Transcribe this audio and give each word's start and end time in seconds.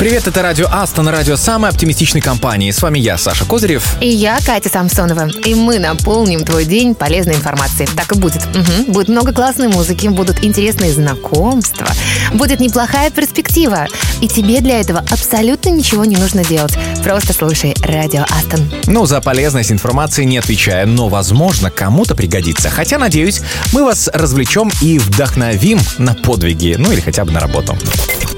Привет, 0.00 0.26
это 0.26 0.40
радио 0.40 0.66
Астон, 0.70 1.10
радио 1.10 1.36
самой 1.36 1.70
оптимистичной 1.70 2.22
компании. 2.22 2.70
С 2.70 2.80
вами 2.80 2.98
я, 2.98 3.18
Саша 3.18 3.44
Козырев. 3.44 3.98
И 4.00 4.08
я, 4.08 4.38
Катя 4.46 4.70
Самсонова. 4.70 5.28
И 5.44 5.54
мы 5.54 5.78
наполним 5.78 6.42
твой 6.42 6.64
день 6.64 6.94
полезной 6.94 7.34
информацией. 7.34 7.86
Так 7.94 8.12
и 8.12 8.18
будет. 8.18 8.42
Угу. 8.56 8.92
Будет 8.92 9.08
много 9.08 9.34
классной 9.34 9.68
музыки, 9.68 10.06
будут 10.08 10.42
интересные 10.42 10.90
знакомства, 10.90 11.86
будет 12.32 12.60
неплохая 12.60 13.10
перспектива. 13.10 13.88
И 14.22 14.28
тебе 14.28 14.62
для 14.62 14.80
этого 14.80 15.04
абсолютно 15.10 15.68
ничего 15.68 16.06
не 16.06 16.16
нужно 16.16 16.46
делать. 16.46 16.78
Просто 17.04 17.34
слушай 17.34 17.74
радио 17.82 18.22
Астон. 18.22 18.72
Ну, 18.86 19.04
за 19.04 19.20
полезность 19.20 19.70
информации 19.70 20.24
не 20.24 20.38
отвечаю, 20.38 20.88
но, 20.88 21.10
возможно, 21.10 21.70
кому-то 21.70 22.14
пригодится. 22.14 22.70
Хотя, 22.70 22.96
надеюсь, 22.96 23.42
мы 23.74 23.84
вас 23.84 24.08
развлечем 24.14 24.70
и 24.80 24.98
вдохновим 24.98 25.78
на 25.98 26.14
подвиги, 26.14 26.76
ну 26.78 26.90
или 26.90 27.00
хотя 27.00 27.26
бы 27.26 27.32
на 27.32 27.40
работу. 27.40 27.76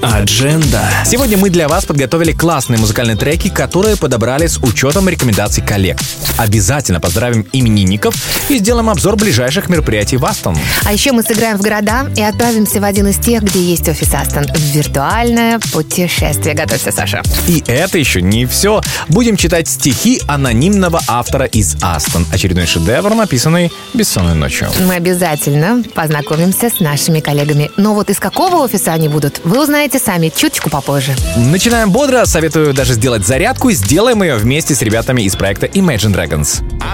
Адженда. 0.03 0.83
Сегодня 1.05 1.37
мы 1.37 1.49
для 1.49 1.69
вас 1.69 1.85
подготовили 1.85 2.33
классные 2.33 2.77
музыкальные 2.77 3.15
треки, 3.15 3.49
которые 3.49 3.95
подобрали 3.95 4.47
с 4.47 4.57
учетом 4.57 5.07
рекомендаций 5.07 5.65
коллег. 5.65 5.97
Обязательно 6.37 6.99
поздравим 6.99 7.47
именинников 7.53 8.13
и 8.49 8.57
сделаем 8.57 8.89
обзор 8.89 9.15
ближайших 9.15 9.69
мероприятий 9.69 10.17
в 10.17 10.25
Астон. 10.25 10.57
А 10.83 10.91
еще 10.91 11.13
мы 11.13 11.23
сыграем 11.23 11.57
в 11.57 11.61
города 11.61 12.11
и 12.17 12.21
отправимся 12.21 12.81
в 12.81 12.83
один 12.83 13.07
из 13.07 13.17
тех, 13.17 13.43
где 13.43 13.61
есть 13.61 13.87
офис 13.87 14.13
Астон. 14.13 14.45
В 14.53 14.75
виртуальное 14.75 15.59
путешествие. 15.71 16.53
Готовься, 16.53 16.91
Саша. 16.91 17.21
И 17.47 17.63
это 17.65 17.97
еще 17.97 18.21
не 18.21 18.45
все. 18.45 18.81
Будем 19.07 19.37
читать 19.37 19.69
стихи 19.69 20.21
анонимного 20.27 21.01
автора 21.07 21.45
из 21.45 21.77
Астон. 21.81 22.27
Очередной 22.33 22.65
шедевр, 22.65 23.13
написанный 23.13 23.71
бессонной 23.93 24.35
ночью. 24.35 24.67
Мы 24.85 24.95
обязательно 24.95 25.81
познакомимся 25.95 26.69
с 26.69 26.81
нашими 26.81 27.21
коллегами. 27.21 27.71
Но 27.77 27.93
вот 27.93 28.09
из 28.09 28.19
какого 28.19 28.57
офиса 28.57 28.91
они 28.91 29.07
будут, 29.07 29.39
вы 29.45 29.63
узнаете 29.63 29.92
сами 29.99 30.29
чуточку 30.35 30.69
попозже. 30.69 31.15
Начинаем 31.37 31.91
бодро. 31.91 32.25
Советую 32.25 32.73
даже 32.73 32.93
сделать 32.93 33.25
зарядку. 33.25 33.71
Сделаем 33.71 34.23
ее 34.23 34.35
вместе 34.35 34.75
с 34.75 34.81
ребятами 34.81 35.21
из 35.23 35.35
проекта 35.35 35.67
Imagine 35.67 36.13
Dragons. 36.13 36.63
I 36.81 36.93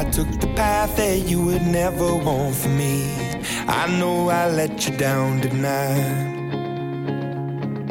I 0.00 0.04
took 0.04 0.30
the 0.40 0.46
path 0.54 0.96
that 0.96 1.28
you 1.28 1.42
would 1.42 1.66
never 1.66 2.14
want 2.14 2.54
for 2.54 2.70
me. 2.70 3.04
I 3.68 3.86
know 3.98 4.30
I 4.30 4.48
let 4.48 4.88
you 4.88 4.96
down 4.96 5.42
tonight. 5.42 6.38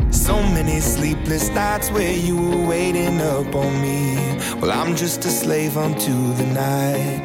So 0.10 0.42
many 0.42 0.80
sleepless 0.80 1.50
nights 1.50 1.92
where 1.92 2.12
you 2.12 2.36
were 2.36 2.66
waiting 2.68 3.22
up 3.22 3.54
on 3.54 3.82
me. 3.82 4.16
Well, 4.60 4.72
I'm 4.72 4.96
just 4.96 5.24
a 5.26 5.30
slave 5.30 5.78
unto 5.78 6.34
the 6.34 6.48
night. 6.48 7.22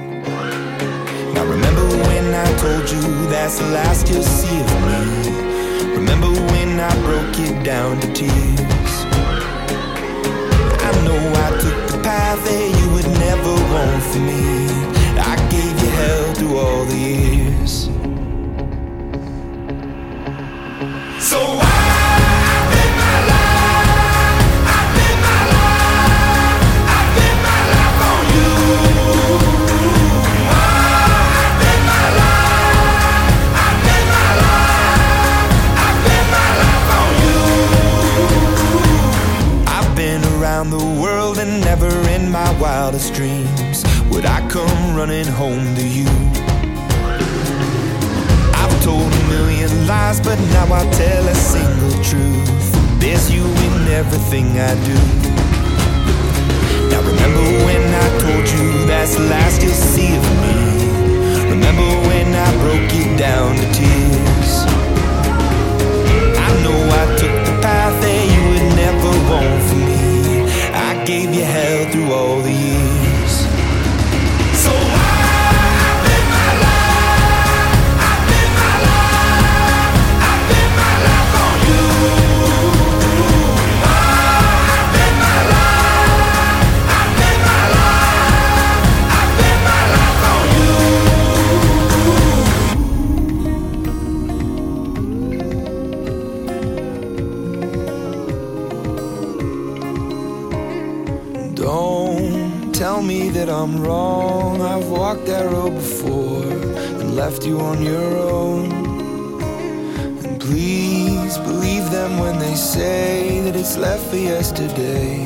Now, 1.34 1.44
remember 1.44 1.86
when 2.08 2.34
I 2.34 2.46
told 2.58 2.90
you 2.90 3.26
that's 3.30 3.58
the 3.58 3.68
last 3.68 4.10
you'll 4.10 4.22
see 4.22 4.60
of 4.60 4.72
me? 4.88 5.53
Remember 5.94 6.28
when 6.52 6.80
I 6.80 6.92
broke 7.02 7.38
it 7.38 7.64
down 7.64 8.00
to 8.00 8.12
tears? 8.12 8.94
I 10.86 10.90
know 11.04 11.20
I 11.46 11.50
took 11.62 11.90
the 11.92 12.00
path 12.02 12.44
that 12.44 12.66
you 12.78 12.86
would 12.94 13.10
never 13.18 13.54
want 13.72 14.02
for 14.10 14.18
me. 14.18 14.68
I 15.18 15.36
gave 15.50 15.74
you 15.82 15.90
hell 16.00 16.34
through 16.34 16.56
all 16.58 16.84
the 16.84 16.96
years. 16.96 17.84
So 21.20 21.38
why? 21.38 22.33
Home 45.34 45.74
to 45.74 45.86
you. 45.86 46.06
I've 48.54 48.76
told 48.84 49.12
a 49.12 49.22
million 49.28 49.86
lies, 49.86 50.20
but 50.20 50.38
now 50.54 50.66
I 50.72 50.88
tell 50.92 51.24
a 51.26 51.34
single 51.34 51.90
truth. 52.04 53.00
There's 53.00 53.30
you 53.34 53.42
in 53.42 53.88
everything 53.88 54.46
I 54.60 54.74
do. 54.90 54.98
Now 56.90 57.00
remember 57.02 57.44
when 57.66 57.82
I 58.04 58.06
told 58.24 58.48
you 58.54 58.86
that's 58.86 59.16
the 59.16 59.24
last 59.24 59.60
you'll 59.60 59.72
see 59.72 60.14
of 60.16 60.24
me. 60.44 60.56
Remember 61.50 61.88
when 62.08 62.28
I 62.32 62.50
broke 62.62 62.94
you 62.94 63.16
down 63.18 63.56
to 63.56 63.66
tears. 63.72 64.83
Left 113.94 114.10
for 114.10 114.16
yesterday. 114.16 115.20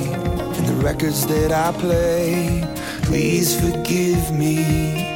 And 0.57 0.67
the 0.67 0.75
records 0.85 1.27
that 1.27 1.53
I 1.53 1.73
play, 1.81 2.63
please 3.03 3.59
forgive 3.59 4.31
me 4.33 5.08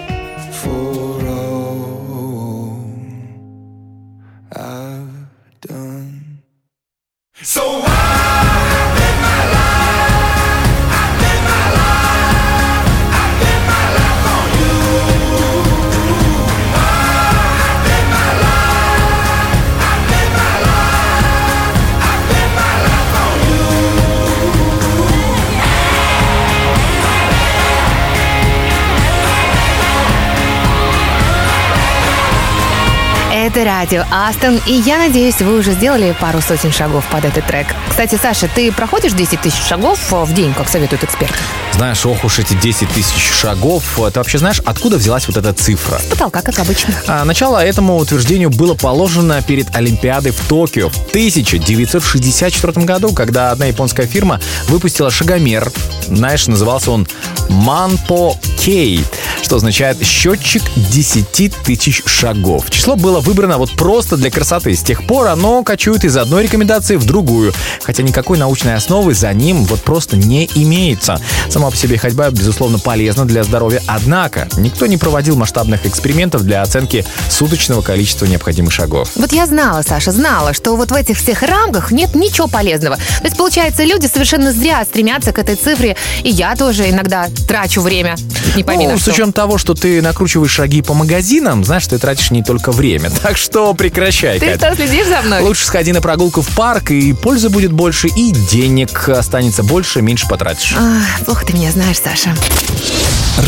Это 33.54 33.66
радио 33.66 34.04
Астон, 34.10 34.58
и 34.66 34.72
я 34.72 34.96
надеюсь, 34.96 35.38
вы 35.42 35.58
уже 35.58 35.72
сделали 35.72 36.16
пару 36.18 36.40
сотен 36.40 36.72
шагов 36.72 37.04
под 37.12 37.26
этот 37.26 37.46
трек. 37.46 37.66
Кстати, 37.90 38.18
Саша, 38.20 38.48
ты 38.48 38.72
проходишь 38.72 39.12
10 39.12 39.42
тысяч 39.42 39.62
шагов 39.68 39.98
в 40.10 40.32
день, 40.32 40.54
как 40.54 40.70
советуют 40.70 41.04
эксперты? 41.04 41.34
Знаешь, 41.74 42.06
ох 42.06 42.24
уж 42.24 42.38
эти 42.38 42.54
10 42.54 42.88
тысяч 42.88 43.22
шагов. 43.22 43.84
Ты 43.96 44.18
вообще 44.18 44.38
знаешь, 44.38 44.62
откуда 44.64 44.96
взялась 44.96 45.26
вот 45.26 45.36
эта 45.36 45.52
цифра? 45.52 45.98
С 45.98 46.04
потолка, 46.04 46.40
как 46.40 46.58
обычно. 46.60 46.94
А, 47.06 47.26
начало 47.26 47.62
этому 47.62 47.98
утверждению 47.98 48.48
было 48.48 48.72
положено 48.72 49.42
перед 49.42 49.74
Олимпиадой 49.76 50.32
в 50.32 50.40
Токио 50.48 50.88
в 50.88 51.08
1964 51.10 52.86
году, 52.86 53.12
когда 53.12 53.50
одна 53.50 53.66
японская 53.66 54.06
фирма 54.06 54.40
выпустила 54.68 55.10
шагомер. 55.10 55.70
Знаешь, 56.06 56.46
назывался 56.46 56.90
он 56.90 57.06
Манпо 57.50 58.36
Кей, 58.58 59.04
что 59.42 59.56
означает 59.56 60.02
счетчик 60.02 60.62
10 60.76 61.56
тысяч 61.64 62.02
шагов. 62.06 62.70
Число 62.70 62.96
было 62.96 63.20
выбрано 63.20 63.41
вот 63.58 63.70
просто 63.72 64.16
для 64.16 64.30
красоты. 64.30 64.74
С 64.74 64.82
тех 64.82 65.06
пор 65.06 65.28
оно 65.28 65.62
кочует 65.62 66.04
из 66.04 66.16
одной 66.16 66.44
рекомендации 66.44 66.96
в 66.96 67.04
другую, 67.04 67.52
хотя 67.82 68.02
никакой 68.02 68.38
научной 68.38 68.74
основы 68.74 69.14
за 69.14 69.32
ним 69.32 69.64
вот 69.64 69.82
просто 69.82 70.16
не 70.16 70.48
имеется. 70.54 71.20
Сама 71.48 71.70
по 71.70 71.76
себе 71.76 71.98
ходьба, 71.98 72.30
безусловно, 72.30 72.78
полезна 72.78 73.24
для 73.24 73.42
здоровья, 73.44 73.82
однако 73.86 74.48
никто 74.56 74.86
не 74.86 74.96
проводил 74.96 75.36
масштабных 75.36 75.86
экспериментов 75.86 76.42
для 76.42 76.62
оценки 76.62 77.04
суточного 77.28 77.82
количества 77.82 78.26
необходимых 78.26 78.72
шагов. 78.72 79.10
Вот 79.16 79.32
я 79.32 79.46
знала, 79.46 79.82
Саша, 79.82 80.12
знала, 80.12 80.52
что 80.52 80.76
вот 80.76 80.90
в 80.90 80.94
этих 80.94 81.18
всех 81.18 81.42
рамках 81.42 81.90
нет 81.90 82.14
ничего 82.14 82.48
полезного. 82.48 82.96
То 82.96 83.24
есть, 83.24 83.36
получается, 83.36 83.84
люди 83.84 84.06
совершенно 84.06 84.52
зря 84.52 84.84
стремятся 84.84 85.32
к 85.32 85.38
этой 85.38 85.56
цифре, 85.56 85.96
и 86.22 86.30
я 86.30 86.56
тоже 86.56 86.90
иногда 86.90 87.28
трачу 87.48 87.80
время. 87.80 88.16
Не 88.56 88.64
пойми 88.64 88.86
Ну, 88.86 88.98
с 88.98 89.06
учетом 89.06 89.32
того, 89.32 89.58
что 89.58 89.74
ты 89.74 90.02
накручиваешь 90.02 90.50
шаги 90.50 90.82
по 90.82 90.94
магазинам, 90.94 91.64
знаешь, 91.64 91.86
ты 91.86 91.98
тратишь 91.98 92.30
не 92.30 92.42
только 92.42 92.72
время. 92.72 93.10
Так 93.22 93.31
что 93.36 93.74
прекращай, 93.74 94.38
Ты 94.38 94.46
Катя. 94.52 94.74
что, 94.74 94.76
следишь 94.86 95.06
за 95.08 95.22
мной? 95.22 95.42
Лучше 95.42 95.64
сходи 95.66 95.92
на 95.92 96.00
прогулку 96.00 96.42
в 96.42 96.48
парк, 96.54 96.90
и 96.90 97.12
пользы 97.12 97.48
будет 97.48 97.72
больше, 97.72 98.08
и 98.08 98.32
денег 98.32 99.08
останется 99.08 99.62
больше, 99.62 100.02
меньше 100.02 100.26
потратишь. 100.28 100.74
Ах, 100.76 101.24
плохо 101.24 101.44
ты 101.46 101.52
меня 101.52 101.70
знаешь, 101.70 101.98
Саша. 101.98 102.34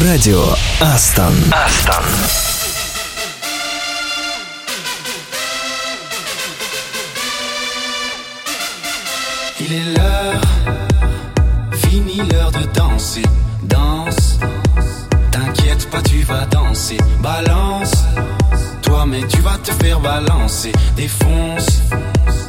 Радио 0.03 0.45
Астон. 0.81 1.35
Астон. 1.53 2.05
Il 9.61 9.73
est 9.73 9.97
l'heure, 9.97 10.41
fini 11.89 12.17
l'heure 12.31 12.51
de 12.53 12.65
danser. 12.75 13.23
Danse, 13.63 14.39
t'inquiète 15.31 15.89
pas, 15.91 16.03
tu 16.03 16.23
vas 16.23 16.45
danser. 16.47 16.99
Balance, 17.23 17.94
toi, 18.85 19.05
mais 19.07 19.23
tu 19.27 19.41
vas 19.41 19.59
te 19.63 19.73
faire 19.83 20.01
balancer. 20.01 20.73
Défonce, 20.97 21.83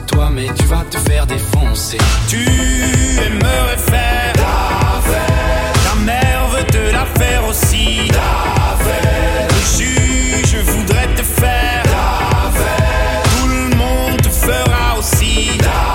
toi, 0.08 0.30
mais 0.32 0.48
tu 0.58 0.66
vas 0.66 0.84
te 0.90 0.98
faire 0.98 1.26
défoncer. 1.26 1.98
Tu 2.28 2.46
aimerais 3.26 3.78
faire 3.78 4.34
la 4.36 5.02
fête. 5.02 5.84
Ta 5.84 5.96
mère 6.02 6.48
veut 6.52 6.66
te 6.66 6.92
la 6.92 7.06
faire 7.06 7.48
aussi. 7.48 8.08
La 8.10 8.76
fête. 8.84 9.52
Le 9.52 9.62
juge 9.78 10.56
te 11.16 11.24
faire 11.24 11.84
la 11.86 12.52
fête. 12.60 13.24
Tout 13.38 13.48
le 13.48 13.76
monde 13.76 14.22
te 14.22 14.30
fera 14.30 14.98
aussi 14.98 15.58
la 15.60 15.95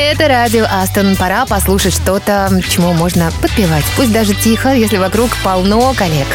Это 0.00 0.28
радио 0.28 0.64
Астон. 0.70 1.16
Пора 1.16 1.44
послушать 1.44 1.92
что-то, 1.92 2.48
чему 2.70 2.92
можно 2.92 3.32
подпевать. 3.42 3.84
Пусть 3.96 4.12
даже 4.12 4.32
тихо, 4.32 4.72
если 4.72 4.96
вокруг 4.96 5.36
полно 5.42 5.92
коллег. 5.92 6.28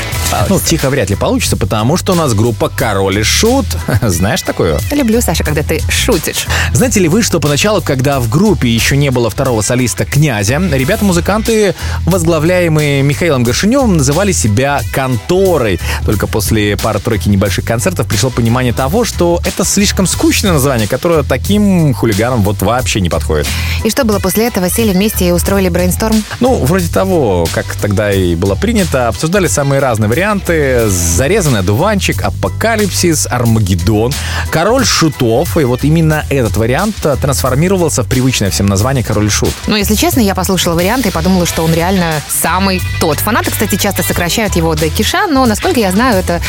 Ну, 0.50 0.60
тихо 0.60 0.90
вряд 0.90 1.10
ли 1.10 1.16
получится, 1.16 1.56
потому 1.56 1.96
что 1.96 2.12
у 2.12 2.16
нас 2.16 2.34
группа 2.34 2.68
Король 2.68 3.20
и 3.20 3.24
Шут. 3.24 3.66
Знаешь 4.02 4.42
такую? 4.42 4.80
Люблю, 4.92 5.22
Саша, 5.22 5.46
когда 5.46 5.62
ты 5.62 5.80
шутишь. 5.90 6.48
Знаете 6.74 7.00
ли 7.00 7.08
вы, 7.08 7.22
что 7.22 7.40
поначалу, 7.40 7.82
когда 7.82 8.20
в 8.20 8.30
группе 8.30 8.68
еще 8.68 8.98
не 8.98 9.12
было 9.12 9.30
второго 9.30 9.62
солиста 9.62 10.04
князя, 10.04 10.58
ребята-музыканты, 10.58 11.76
возглавляемые 12.06 13.02
Михаилом 13.04 13.44
Горшиневым, 13.44 13.96
называли 13.96 14.34
себя 14.34 14.82
конторой. 14.92 15.80
Только 16.06 16.28
после 16.28 16.76
пары-тройки 16.76 17.30
небольших 17.30 17.64
концертов 17.64 18.08
пришло 18.08 18.30
понимание 18.30 18.74
того, 18.74 19.06
что 19.06 19.40
это 19.46 19.64
слишком 19.64 20.08
скучное 20.08 20.52
название, 20.52 20.88
которое 20.88 21.24
таким 21.24 21.94
хулиганам 21.94 22.42
вот 22.42 22.62
вообще 22.62 23.00
не 23.00 23.10
подходит. 23.10 23.48
И 23.84 23.90
что 23.90 24.06
было 24.06 24.20
после 24.20 24.48
этого? 24.48 24.70
Сели 24.70 24.94
вместе 24.94 25.28
и 25.28 25.32
устроили 25.32 25.70
брейнсторм? 25.70 26.24
Ну, 26.40 26.56
вроде 26.64 26.88
того, 26.88 27.48
как 27.54 27.76
тогда 27.76 28.12
и 28.12 28.36
было 28.36 28.56
принято, 28.56 29.08
обсуждали 29.08 29.48
самые 29.48 29.80
разные 29.80 30.10
варианты. 30.10 30.90
Зарезанный 30.90 31.60
одуванчик, 31.60 32.22
апокалипсис, 32.24 33.28
Армагеддон, 33.30 34.14
король 34.50 34.86
шутов. 34.86 35.58
И 35.58 35.64
вот 35.64 35.84
именно 35.84 36.26
этот 36.30 36.58
вариант 36.58 36.96
э, 37.06 37.16
трансформировался 37.22 38.04
в 38.04 38.08
привычное 38.08 38.50
всем 38.52 38.68
название 38.68 39.04
король 39.04 39.30
шут. 39.30 39.54
Ну, 39.68 39.76
если 39.76 39.96
честно, 39.96 40.20
я 40.20 40.36
послушала 40.36 40.76
варианты 40.76 41.10
и 41.10 41.12
подумала, 41.12 41.46
что 41.46 41.64
он 41.64 41.74
реально 41.74 42.14
самый 42.30 42.82
тот. 43.00 43.20
Фанаты, 43.20 43.52
кстати, 43.52 43.76
часто 43.76 44.04
сокращают 44.04 44.56
его 44.56 44.76
до 44.76 44.90
Киша, 44.90 45.28
но, 45.28 45.46
насколько 45.46 45.80
я 45.80 45.92
знаю, 45.92 46.18
это 46.18 46.42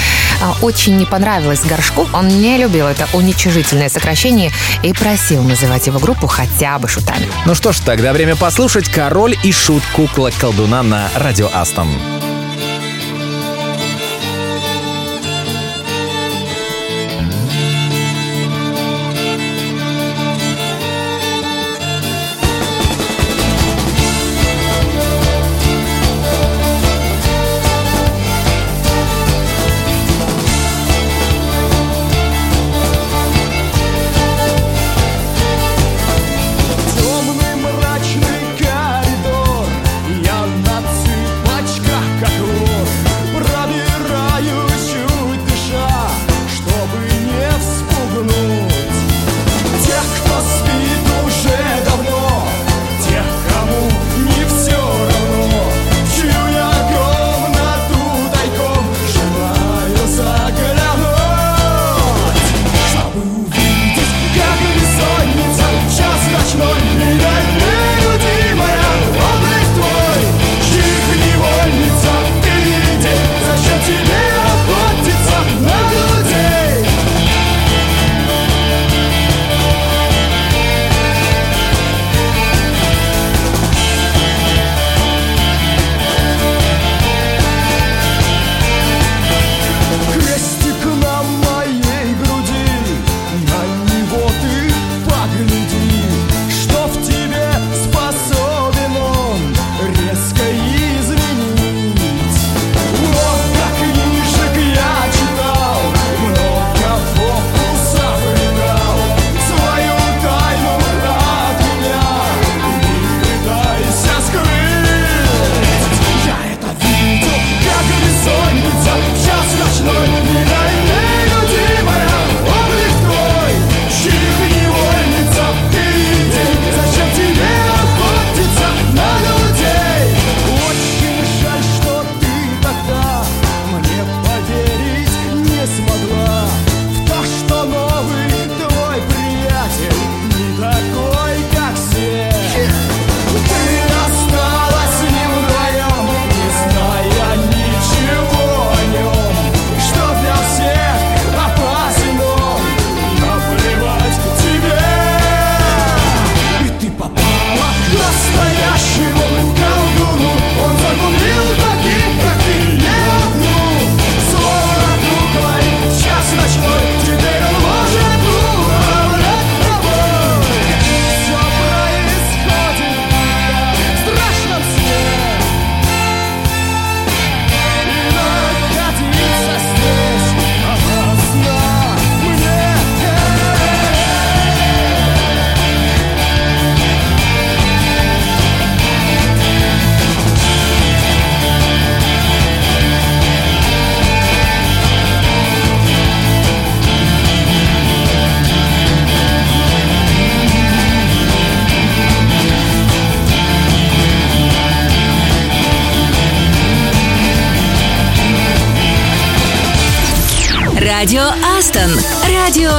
а, 0.42 0.54
очень 0.62 0.96
не 0.96 1.06
понравилось 1.06 1.60
Горшку. 1.60 2.08
Он 2.12 2.28
не 2.28 2.58
любил 2.58 2.86
это 2.86 3.08
уничижительное 3.12 3.88
сокращение 3.88 4.52
и 4.82 4.92
просил 4.92 5.42
называть 5.42 5.86
его 5.86 5.98
группу 5.98 6.26
хотя 6.26 6.78
бы 6.78 6.88
шутами. 6.94 7.28
Ну 7.46 7.54
что 7.54 7.72
ж, 7.72 7.80
тогда 7.80 8.12
время 8.12 8.36
послушать 8.36 8.88
король 8.88 9.36
и 9.42 9.52
шут 9.52 9.82
кукла 9.94 10.30
колдуна 10.40 10.82
на 10.82 11.10
радио 11.16 11.50
Астон. 11.52 11.88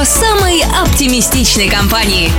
Самой 0.04 0.62
оптимистичной 0.62 1.68
компании. 1.68 2.30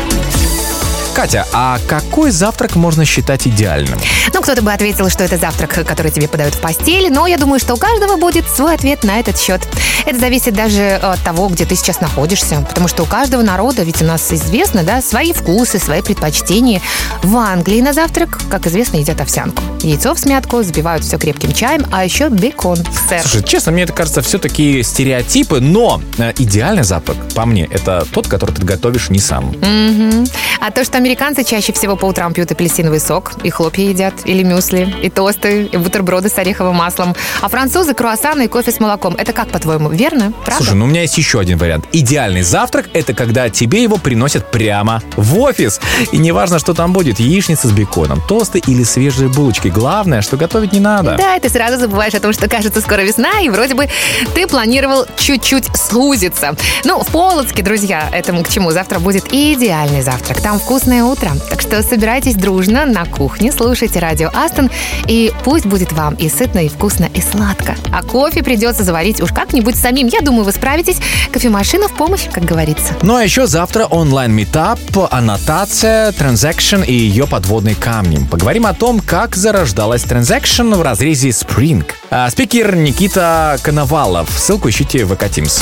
Катя, 1.18 1.48
а 1.52 1.80
какой 1.88 2.30
завтрак 2.30 2.76
можно 2.76 3.04
считать 3.04 3.48
идеальным? 3.48 3.98
Ну, 4.36 4.40
кто-то 4.40 4.62
бы 4.62 4.72
ответил, 4.72 5.10
что 5.10 5.24
это 5.24 5.38
завтрак, 5.38 5.84
который 5.88 6.12
тебе 6.12 6.28
подают 6.28 6.54
в 6.54 6.60
постель, 6.60 7.12
но 7.12 7.26
я 7.26 7.40
думаю, 7.40 7.60
что 7.60 7.74
у 7.74 7.78
каждого 7.78 8.18
будет 8.18 8.48
свой 8.48 8.76
ответ 8.76 9.04
на 9.04 9.20
этот 9.20 9.40
счет. 9.40 9.68
Это 10.06 10.20
зависит 10.20 10.54
даже 10.54 10.92
от 11.02 11.20
того, 11.24 11.48
где 11.48 11.66
ты 11.66 11.76
сейчас 11.76 12.02
находишься, 12.02 12.64
потому 12.70 12.88
что 12.88 13.02
у 13.02 13.08
каждого 13.08 13.42
народа, 13.42 13.82
ведь 13.82 14.00
у 14.04 14.06
нас 14.06 14.32
известно, 14.32 14.84
да, 14.84 15.02
свои 15.02 15.34
вкусы, 15.34 15.80
свои 15.80 16.04
предпочтения. 16.04 16.84
В 17.24 17.36
Англии 17.36 17.82
на 17.82 17.94
завтрак, 17.94 18.38
как 18.48 18.68
известно, 18.68 18.98
едят 18.98 19.20
овсянку. 19.20 19.64
Яйцо 19.82 20.14
в 20.14 20.20
смятку, 20.20 20.58
взбивают 20.58 21.04
все 21.04 21.18
крепким 21.18 21.52
чаем, 21.52 21.84
а 21.92 22.06
еще 22.06 22.30
бекон, 22.30 22.78
сэр. 23.10 23.22
Слушай, 23.22 23.44
честно, 23.44 23.72
мне 23.72 23.84
это 23.84 23.94
кажется 23.94 24.22
все-таки 24.22 24.84
стереотипы, 24.84 25.62
но 25.62 26.00
э, 26.20 26.34
идеальный 26.38 26.84
завтрак, 26.84 27.18
по 27.34 27.48
мне, 27.48 27.68
это 27.72 28.06
тот, 28.12 28.28
который 28.28 28.54
ты 28.54 28.64
готовишь 28.64 29.10
не 29.10 29.20
сам. 29.20 29.46
Мгм. 29.48 30.28
А 30.62 30.72
то, 30.72 30.86
что 30.86 31.00
американцы 31.08 31.46
чаще 31.46 31.72
всего 31.72 31.96
по 31.96 32.06
утрам 32.06 32.34
пьют 32.34 32.52
апельсиновый 32.52 33.00
сок, 33.00 33.32
и 33.42 33.50
хлопья 33.50 33.86
едят, 33.86 34.14
или 34.26 34.44
мюсли, 34.44 34.94
и 35.02 35.10
тосты, 35.10 35.64
и 35.64 35.78
бутерброды 35.78 36.28
с 36.28 36.38
ореховым 36.38 36.76
маслом. 36.76 37.16
А 37.42 37.48
французы 37.48 37.94
круассаны 37.94 38.44
и 38.44 38.48
кофе 38.50 38.74
с 38.74 38.82
молоком. 38.82 39.16
Это 39.16 39.32
как, 39.32 39.48
по-твоему, 39.48 39.90
верно? 39.90 40.34
Правда? 40.44 40.66
Слушай, 40.66 40.76
ну 40.76 40.84
у 40.84 40.88
меня 40.90 41.04
есть 41.04 41.18
еще 41.18 41.40
один 41.40 41.58
вариант. 41.60 41.86
Идеальный 41.94 42.42
завтрак– 42.42 42.90
это 42.94 43.14
когда 43.14 43.50
тебе 43.50 43.84
его 43.84 43.96
приносят 43.96 44.52
прямо 44.52 45.02
в 45.16 45.40
офис. 45.40 45.80
И 46.12 46.18
неважно, 46.18 46.60
что 46.60 46.74
там 46.74 46.92
будет, 46.92 47.22
яичница 47.22 47.70
с 47.70 47.72
беконом, 47.72 48.22
тосты 48.28 48.60
или 48.68 48.84
свежие 48.84 49.30
булочки. 49.30 49.70
Главное, 49.70 50.22
что 50.22 50.36
готовить 50.36 50.74
не 50.74 50.82
надо. 50.82 51.16
Да, 51.18 51.38
и 51.38 51.40
ты 51.40 51.48
сразу 51.48 51.80
забываешь 51.80 52.16
о 52.16 52.20
том, 52.20 52.34
что 52.34 52.50
кажется 52.50 52.82
скоро 52.82 53.04
весна, 53.04 53.40
и 53.42 53.48
вроде 53.48 53.76
бы 53.76 53.88
ты 54.36 54.46
планировал 54.46 55.06
чуть-чуть 55.18 55.68
сузиться. 55.74 56.54
Ну, 56.84 57.02
в 57.02 57.08
Полоцке, 57.08 57.64
друзья, 57.64 58.10
этому 58.12 58.44
к 58.44 58.50
чему? 58.50 58.72
Завтра 58.72 59.00
будет 59.00 59.32
идеальный 59.32 60.02
завтрак. 60.02 60.42
Там 60.42 60.60
вкусное 60.98 61.04
утро. 61.04 61.32
Так 61.50 61.62
что 61.62 61.82
собирайтесь 61.84 62.36
дружно 62.36 62.86
на 62.86 63.06
кухне, 63.06 63.52
слушайте 63.52 64.00
радио 64.00 64.30
Астон, 64.34 64.70
и 65.08 65.32
пусть 65.44 65.66
будет 65.66 65.92
вам 65.92 66.16
и 66.16 66.30
сытно, 66.30 66.66
и 66.66 66.70
вкусно, 66.70 67.10
и 67.14 67.22
сладко. 67.22 67.76
А 67.92 68.04
кофе 68.04 68.44
придется 68.44 68.84
заварить 68.84 69.22
уж 69.22 69.32
как-нибудь 69.32 69.76
самим. 69.76 70.08
Я 70.08 70.22
думаю, 70.22 70.44
вы 70.44 70.52
справитесь. 70.52 70.98
Кофемашина 71.32 71.88
в 71.88 71.94
помощь, 71.94 72.28
как 72.32 72.46
говорится. 72.46 72.94
Ну 73.02 73.16
а 73.16 73.24
еще 73.24 73.48
завтра 73.48 73.86
онлайн-метап, 73.86 74.80
аннотация, 75.12 76.12
транзакшн 76.14 76.82
и 76.84 76.94
ее 76.94 77.28
подводный 77.28 77.76
камни. 77.76 78.26
Поговорим 78.30 78.66
о 78.66 78.74
том, 78.74 79.00
как 79.00 79.36
зарождалась 79.36 80.04
транзакшн 80.04 80.74
в 80.74 80.82
разрезе 80.82 81.30
Spring. 81.30 81.86
А, 82.10 82.30
спикер 82.30 82.76
Никита 82.76 83.58
Коновалов. 83.62 84.30
Ссылку 84.38 84.70
ищите 84.70 85.06
в 85.06 85.14
ВК 85.14 85.24
Teams. 85.24 85.62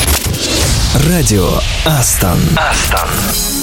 Радио 1.09 1.49
Астон. 1.85 2.39
Астон. 2.55 3.54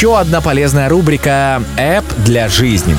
Еще 0.00 0.18
одна 0.18 0.40
полезная 0.40 0.88
рубрика 0.88 1.62
«Эп 1.76 2.06
для 2.24 2.48
жизни». 2.48 2.96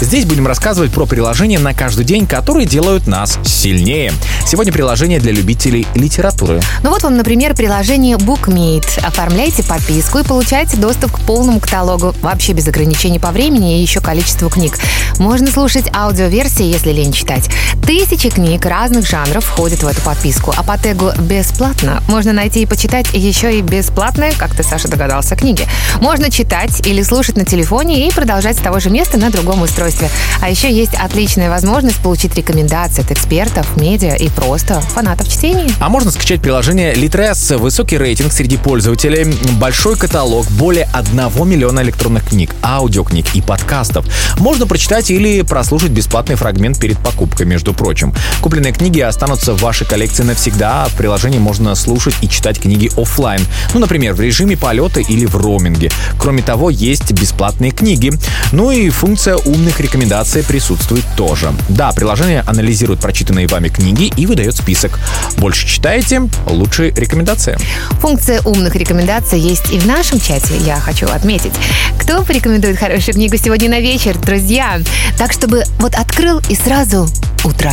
Здесь 0.00 0.24
будем 0.24 0.46
рассказывать 0.46 0.92
про 0.92 1.04
приложения 1.04 1.58
на 1.58 1.74
каждый 1.74 2.04
день, 2.04 2.28
которые 2.28 2.64
делают 2.64 3.08
нас 3.08 3.40
сильнее. 3.44 4.12
Сегодня 4.46 4.72
приложение 4.72 5.20
для 5.20 5.32
любителей 5.32 5.86
литературы. 5.94 6.60
Ну 6.82 6.90
вот 6.90 7.02
вам, 7.02 7.16
например, 7.16 7.54
приложение 7.54 8.16
BookMate. 8.16 9.02
Оформляйте 9.02 9.64
подписку 9.64 10.18
и 10.18 10.22
получайте 10.22 10.76
доступ 10.76 11.12
к 11.12 11.20
полному 11.20 11.60
каталогу. 11.60 12.14
Вообще 12.20 12.52
без 12.52 12.68
ограничений 12.68 13.18
по 13.18 13.30
времени 13.30 13.78
и 13.78 13.82
еще 13.82 14.00
количеству 14.00 14.50
книг. 14.50 14.78
Можно 15.18 15.50
слушать 15.50 15.86
аудиоверсии, 15.94 16.64
если 16.64 16.90
лень 16.90 17.12
читать. 17.12 17.48
Тысячи 17.86 18.28
книг 18.28 18.66
разных 18.66 19.06
жанров 19.06 19.44
входят 19.44 19.82
в 19.82 19.86
эту 19.86 20.02
подписку. 20.02 20.52
А 20.56 20.62
по 20.62 20.76
тегу 20.76 21.10
«бесплатно» 21.18 22.02
можно 22.06 22.32
найти 22.32 22.62
и 22.62 22.66
почитать 22.66 23.06
еще 23.14 23.58
и 23.58 23.62
бесплатные, 23.62 24.32
как 24.32 24.54
ты, 24.54 24.62
Саша, 24.62 24.88
догадался, 24.88 25.36
книги. 25.36 25.66
Можно 26.00 26.30
читать 26.30 26.86
или 26.86 27.02
слушать 27.02 27.36
на 27.36 27.44
телефоне 27.44 28.06
и 28.06 28.12
продолжать 28.12 28.56
с 28.58 28.60
того 28.60 28.78
же 28.78 28.90
места 28.90 29.16
на 29.16 29.30
другом 29.30 29.62
устройстве. 29.62 30.10
А 30.42 30.50
еще 30.50 30.70
есть 30.70 30.94
отличная 30.94 31.48
возможность 31.48 31.98
получить 31.98 32.34
рекомендации 32.34 33.02
от 33.02 33.10
экспертов, 33.10 33.76
медиа 33.76 34.14
и 34.14 34.28
просто 34.34 34.80
фанатов 34.80 35.28
чтения. 35.28 35.70
А 35.80 35.88
можно 35.88 36.10
скачать 36.10 36.40
приложение 36.40 36.94
Litres, 36.94 37.58
высокий 37.58 37.98
рейтинг 37.98 38.32
среди 38.32 38.56
пользователей, 38.56 39.34
большой 39.58 39.96
каталог, 39.96 40.46
более 40.52 40.88
1 40.92 41.48
миллиона 41.48 41.80
электронных 41.80 42.28
книг, 42.28 42.54
аудиокниг 42.62 43.34
и 43.34 43.42
подкастов. 43.42 44.06
Можно 44.38 44.66
прочитать 44.66 45.10
или 45.10 45.42
прослушать 45.42 45.90
бесплатный 45.90 46.36
фрагмент 46.36 46.80
перед 46.80 46.98
покупкой, 46.98 47.46
между 47.46 47.74
прочим. 47.74 48.14
Купленные 48.40 48.72
книги 48.72 49.00
останутся 49.00 49.52
в 49.52 49.60
вашей 49.60 49.86
коллекции 49.86 50.22
навсегда, 50.22 50.84
а 50.84 50.88
в 50.88 50.94
приложении 50.94 51.38
можно 51.38 51.74
слушать 51.74 52.14
и 52.22 52.28
читать 52.28 52.58
книги 52.58 52.90
офлайн. 52.96 53.44
Ну, 53.74 53.80
например, 53.80 54.14
в 54.14 54.20
режиме 54.20 54.56
полета 54.56 55.00
или 55.00 55.26
в 55.26 55.36
роуминге. 55.36 55.90
Кроме 56.18 56.42
того, 56.42 56.70
есть 56.70 57.12
бесплатные 57.12 57.70
книги. 57.70 58.12
Ну 58.52 58.70
и 58.70 58.88
функция 58.88 59.36
умных 59.36 59.74
их 59.74 59.80
рекомендации 59.80 60.42
присутствует 60.42 61.04
тоже. 61.16 61.52
Да, 61.68 61.92
приложение 61.92 62.42
анализирует 62.46 63.00
прочитанные 63.00 63.46
вами 63.46 63.68
книги 63.68 64.12
и 64.16 64.23
выдает 64.26 64.56
список. 64.56 64.98
Больше 65.38 65.66
читаете, 65.66 66.28
лучше 66.46 66.90
рекомендации. 66.90 67.58
Функция 68.00 68.40
умных 68.42 68.74
рекомендаций 68.76 69.38
есть 69.38 69.72
и 69.72 69.78
в 69.78 69.86
нашем 69.86 70.20
чате, 70.20 70.56
я 70.58 70.80
хочу 70.80 71.06
отметить. 71.06 71.52
Кто 71.98 72.22
порекомендует 72.22 72.78
хорошую 72.78 73.14
книгу 73.14 73.36
сегодня 73.36 73.68
на 73.68 73.80
вечер, 73.80 74.16
друзья? 74.18 74.80
Так, 75.18 75.32
чтобы 75.32 75.64
вот 75.78 75.94
открыл 75.94 76.40
и 76.48 76.54
сразу 76.54 77.08
утро. 77.44 77.72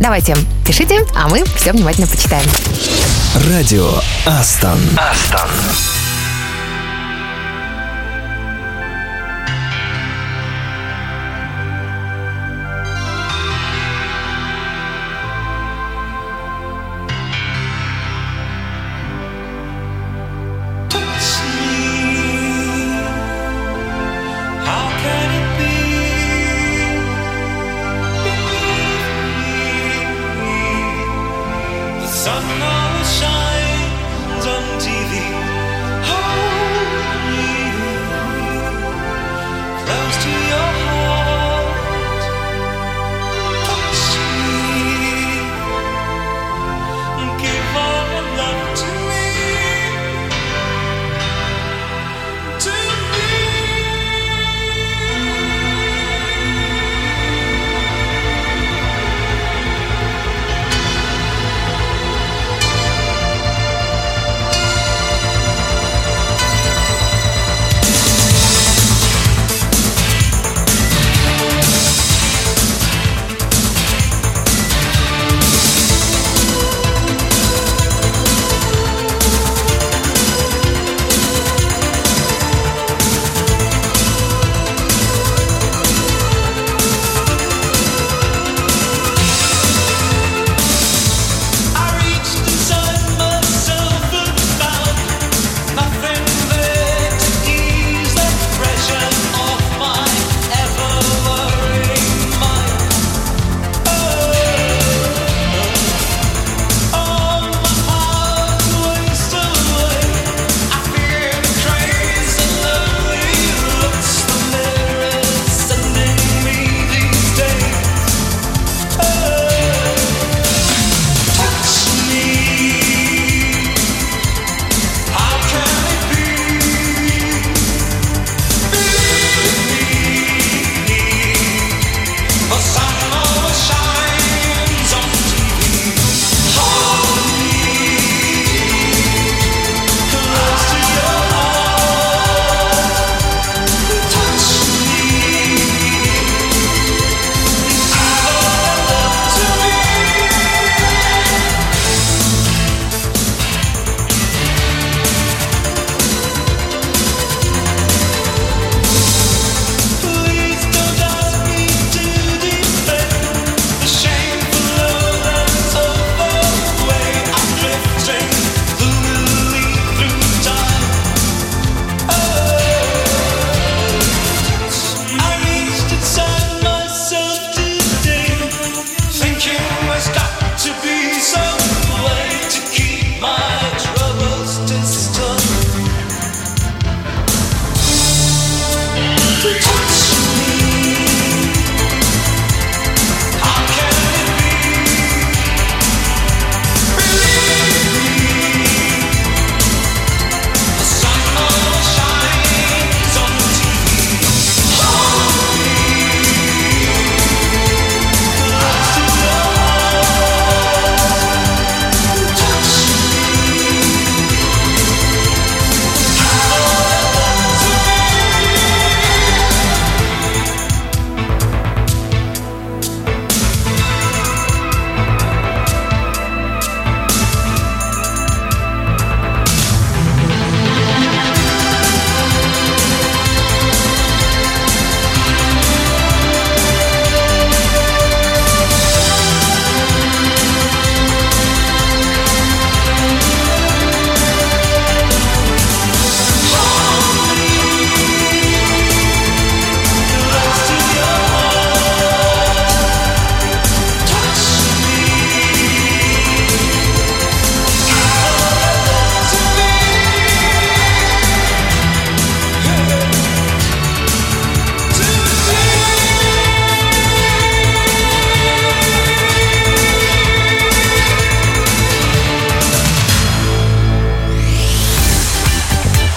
Давайте, 0.00 0.36
пишите, 0.66 1.04
а 1.14 1.28
мы 1.28 1.44
все 1.56 1.72
внимательно 1.72 2.06
почитаем. 2.06 2.46
Радио 3.48 3.90
Астон. 4.26 4.78
Астон. 4.96 5.48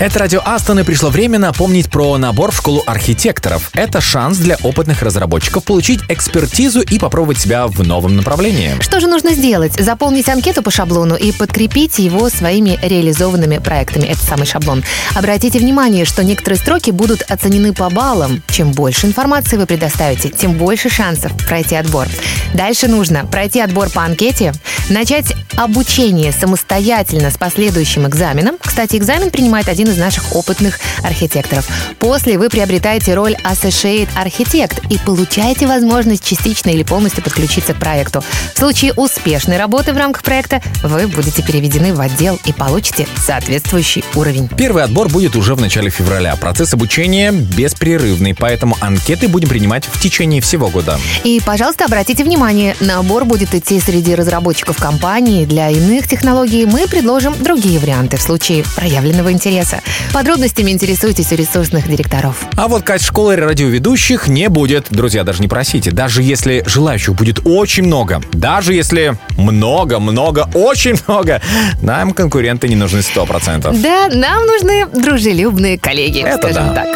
Это 0.00 0.18
радио 0.18 0.42
Астон, 0.44 0.80
и 0.80 0.82
пришло 0.82 1.08
время 1.08 1.38
напомнить 1.38 1.88
про 1.88 2.18
набор 2.18 2.50
в 2.50 2.56
школу 2.56 2.82
архитекторов. 2.84 3.70
Это 3.74 4.00
шанс 4.00 4.38
для 4.38 4.56
опытных 4.64 5.02
разработчиков 5.02 5.62
получить 5.62 6.00
экспертизу 6.08 6.80
и 6.80 6.98
попробовать 6.98 7.38
себя 7.38 7.68
в 7.68 7.86
новом 7.86 8.16
направлении. 8.16 8.74
Что 8.80 8.98
же 8.98 9.06
нужно 9.06 9.34
сделать? 9.34 9.74
Заполнить 9.78 10.28
анкету 10.28 10.64
по 10.64 10.72
шаблону 10.72 11.14
и 11.14 11.30
подкрепить 11.30 12.00
его 12.00 12.28
своими 12.28 12.76
реализованными 12.82 13.58
проектами. 13.58 14.06
Это 14.06 14.18
самый 14.18 14.46
шаблон. 14.46 14.82
Обратите 15.14 15.60
внимание, 15.60 16.04
что 16.04 16.24
некоторые 16.24 16.58
строки 16.58 16.90
будут 16.90 17.22
оценены 17.22 17.72
по 17.72 17.88
баллам. 17.88 18.42
Чем 18.48 18.72
больше 18.72 19.06
информации 19.06 19.56
вы 19.56 19.66
предоставите, 19.66 20.28
тем 20.28 20.54
больше 20.54 20.90
шансов 20.90 21.30
пройти 21.46 21.76
отбор. 21.76 22.08
Дальше 22.52 22.88
нужно 22.88 23.26
пройти 23.26 23.60
отбор 23.60 23.90
по 23.90 24.02
анкете, 24.02 24.54
начать 24.88 25.34
обучение 25.56 26.32
самостоятельно 26.32 27.30
с 27.30 27.36
последующим 27.36 28.08
экзаменом. 28.08 28.56
Кстати, 28.60 28.96
экзамен 28.96 29.30
принимает 29.30 29.68
один 29.68 29.83
из 29.88 29.96
наших 29.96 30.34
опытных 30.34 30.78
архитекторов. 31.02 31.66
После 31.98 32.38
вы 32.38 32.48
приобретаете 32.48 33.14
роль 33.14 33.36
Associate 33.44 34.08
Architect 34.14 34.86
и 34.90 34.98
получаете 34.98 35.66
возможность 35.66 36.24
частично 36.24 36.70
или 36.70 36.82
полностью 36.82 37.22
подключиться 37.22 37.74
к 37.74 37.78
проекту. 37.78 38.22
В 38.54 38.58
случае 38.58 38.92
успешной 38.94 39.56
работы 39.56 39.92
в 39.92 39.96
рамках 39.96 40.22
проекта 40.22 40.62
вы 40.82 41.06
будете 41.08 41.42
переведены 41.42 41.94
в 41.94 42.00
отдел 42.00 42.38
и 42.44 42.52
получите 42.52 43.06
соответствующий 43.16 44.04
уровень. 44.14 44.48
Первый 44.48 44.84
отбор 44.84 45.08
будет 45.08 45.36
уже 45.36 45.54
в 45.54 45.60
начале 45.60 45.90
февраля. 45.90 46.36
Процесс 46.36 46.72
обучения 46.74 47.32
беспрерывный, 47.32 48.34
поэтому 48.34 48.76
анкеты 48.80 49.28
будем 49.28 49.48
принимать 49.48 49.84
в 49.84 50.00
течение 50.00 50.40
всего 50.40 50.68
года. 50.68 50.98
И, 51.24 51.40
пожалуйста, 51.44 51.84
обратите 51.84 52.24
внимание, 52.24 52.76
набор 52.80 53.24
будет 53.24 53.54
идти 53.54 53.80
среди 53.80 54.14
разработчиков 54.14 54.76
компании. 54.76 55.44
Для 55.44 55.70
иных 55.70 56.08
технологий 56.08 56.64
мы 56.66 56.86
предложим 56.86 57.34
другие 57.42 57.78
варианты 57.78 58.16
в 58.16 58.22
случае 58.22 58.64
проявленного 58.76 59.32
интереса. 59.32 59.73
Подробностями 60.12 60.70
интересуйтесь 60.70 61.32
у 61.32 61.36
ресурсных 61.36 61.88
директоров. 61.88 62.44
А 62.56 62.68
вот 62.68 62.82
кать 62.82 63.02
школы 63.02 63.36
радиоведущих 63.36 64.28
не 64.28 64.48
будет. 64.48 64.86
Друзья, 64.90 65.24
даже 65.24 65.40
не 65.40 65.48
просите. 65.48 65.90
Даже 65.90 66.22
если 66.22 66.62
желающих 66.66 67.14
будет 67.14 67.40
очень 67.44 67.84
много, 67.84 68.22
даже 68.32 68.74
если 68.74 69.16
много, 69.36 69.98
много, 69.98 70.48
очень 70.54 70.96
много, 71.06 71.40
нам 71.82 72.12
конкуренты 72.12 72.68
не 72.68 72.76
нужны 72.76 72.98
100%. 72.98 73.80
Да, 73.80 74.08
нам 74.08 74.46
нужны 74.46 74.86
дружелюбные 74.86 75.78
коллеги, 75.78 76.20
Это 76.20 76.38
скажем 76.38 76.74
да. 76.74 76.84
так. 76.84 76.88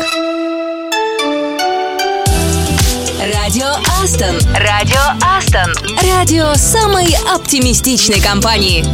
Радио 3.34 3.74
Астон. 4.02 4.36
Радио 4.54 5.00
Астон. 5.22 5.72
Радио 6.02 6.54
самой 6.54 7.16
оптимистичной 7.34 8.20
компании. 8.20 8.84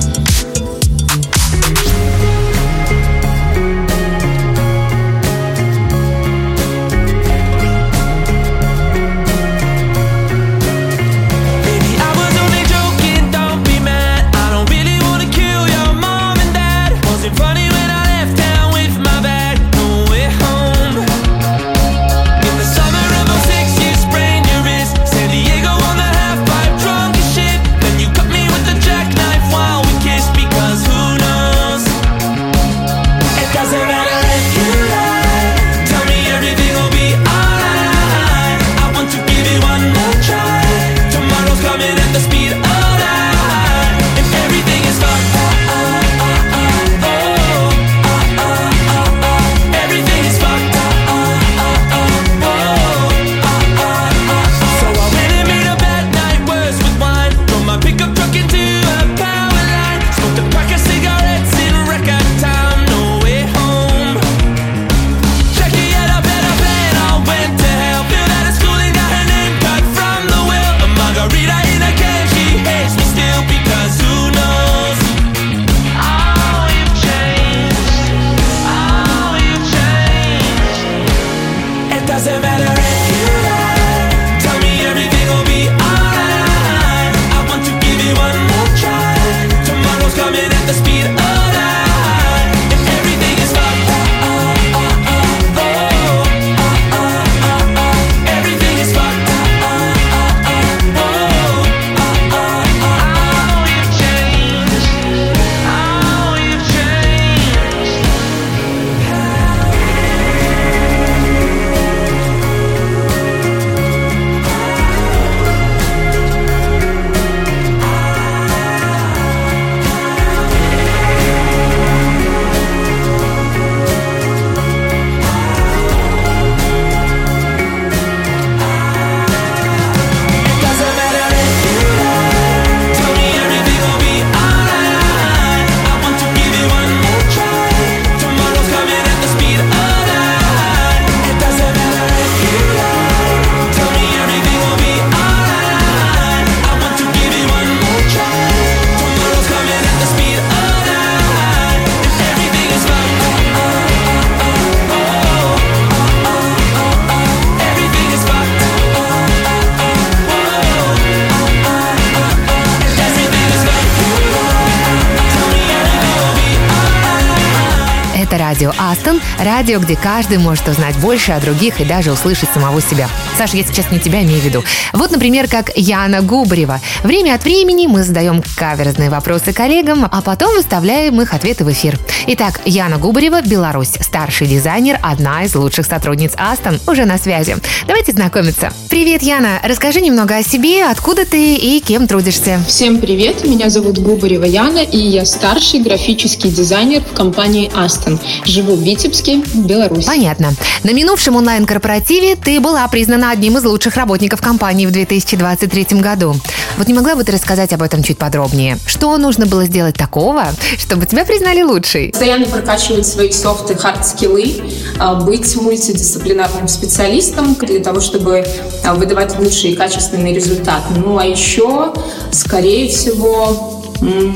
Радио, 169.65 169.81
где 169.81 169.97
каждый 169.97 170.37
может 170.37 170.69
узнать 170.69 170.95
больше 170.99 171.33
о 171.33 171.41
других 171.41 171.81
и 171.81 171.87
даже 171.87 172.13
услышать 172.13 172.51
самого 172.53 172.83
себя. 172.83 173.09
Саша, 173.39 173.57
я 173.57 173.65
сейчас 173.65 173.91
не 173.91 173.99
тебя 173.99 174.23
имею 174.23 174.39
в 174.39 174.45
виду. 174.45 174.63
Вот, 174.93 175.11
например, 175.11 175.49
как 175.49 175.71
Яна 175.75 176.21
Губарева. 176.21 176.83
Время 177.03 177.35
от 177.35 177.45
времени 177.45 177.87
мы 177.87 178.03
задаем 178.03 178.43
каверзные 178.57 179.09
вопросы 179.09 179.55
коллегам, 179.55 180.05
а 180.05 180.21
потом 180.21 180.55
выставляем 180.55 181.19
их 181.23 181.33
ответы 181.33 181.65
в 181.65 181.73
эфир. 181.73 181.99
Итак, 182.27 182.61
Яна 182.67 182.99
Губарева, 182.99 183.41
Беларусь, 183.41 183.93
старший 184.01 184.49
дизайнер, 184.49 184.99
одна 185.03 185.45
из 185.45 185.55
лучших 185.55 185.87
сотрудниц 185.87 186.33
Астон, 186.37 186.79
уже 186.87 187.07
на 187.07 187.17
связи. 187.17 187.57
Давайте 187.87 188.13
знакомиться. 188.13 188.71
Привет, 188.91 189.23
Яна. 189.23 189.61
Расскажи 189.63 190.03
немного 190.03 190.37
о 190.37 190.43
себе, 190.43 190.85
откуда 190.85 191.25
ты 191.25 191.55
и 191.55 191.81
кем 191.81 192.07
трудишься. 192.07 192.61
Всем 192.69 192.99
привет, 192.99 193.45
меня 193.45 193.71
зовут 193.71 193.99
Губарева 193.99 194.45
Яна, 194.45 194.81
и 194.81 194.99
я 194.99 195.25
старший 195.25 195.81
графический 195.81 196.51
дизайнер 196.51 197.03
в 197.03 197.15
компании 197.15 197.71
Aston. 197.75 198.21
Живу 198.45 198.77
в 198.77 198.83
Витебске, 198.83 199.43
Беларусь. 199.55 200.05
Понятно. 200.05 200.53
На 200.83 200.93
минувшем 200.93 201.37
онлайн-корпоративе 201.37 202.37
ты 202.37 202.61
была 202.61 202.87
признана 202.89 203.31
одним 203.31 203.59
из 203.59 203.65
лучших 203.65 203.97
работников 203.97 204.41
компании 204.41 204.87
в 204.87 204.91
2023 204.91 206.01
году. 206.01 206.35
Вот 206.77 206.89
не 206.89 206.95
могла 206.95 207.15
бы 207.15 207.25
ты 207.25 207.33
рассказать 207.33 207.73
об 207.73 207.83
этом 207.83 208.03
чуть 208.03 208.19
подробнее? 208.19 208.79
Что 208.87 209.17
нужно 209.17 209.47
было 209.47 209.65
сделать 209.65 209.97
такого, 209.97 210.47
чтобы 210.79 211.07
тебя 211.07 211.25
признали 211.25 211.63
лучшей? 211.63 212.11
Постоянно 212.11 212.47
прокачивать 212.47 213.07
свои 213.07 213.31
софт 213.31 213.71
и 213.71 213.75
хард 213.75 214.05
скиллы, 214.07 214.63
а, 214.99 215.15
быть 215.15 215.55
мультидисциплинарным 215.57 216.69
специалистом 216.69 217.55
для 217.55 217.81
того, 217.81 218.01
чтобы 218.01 218.45
а, 218.83 218.95
выдавать 218.95 219.39
лучшие 219.39 219.75
и 219.75 219.77
качественные 219.77 220.35
результаты. 220.35 220.95
Ну 220.97 221.19
а 221.19 221.25
еще, 221.25 221.93
скорее 222.33 222.89
всего, 222.89 223.74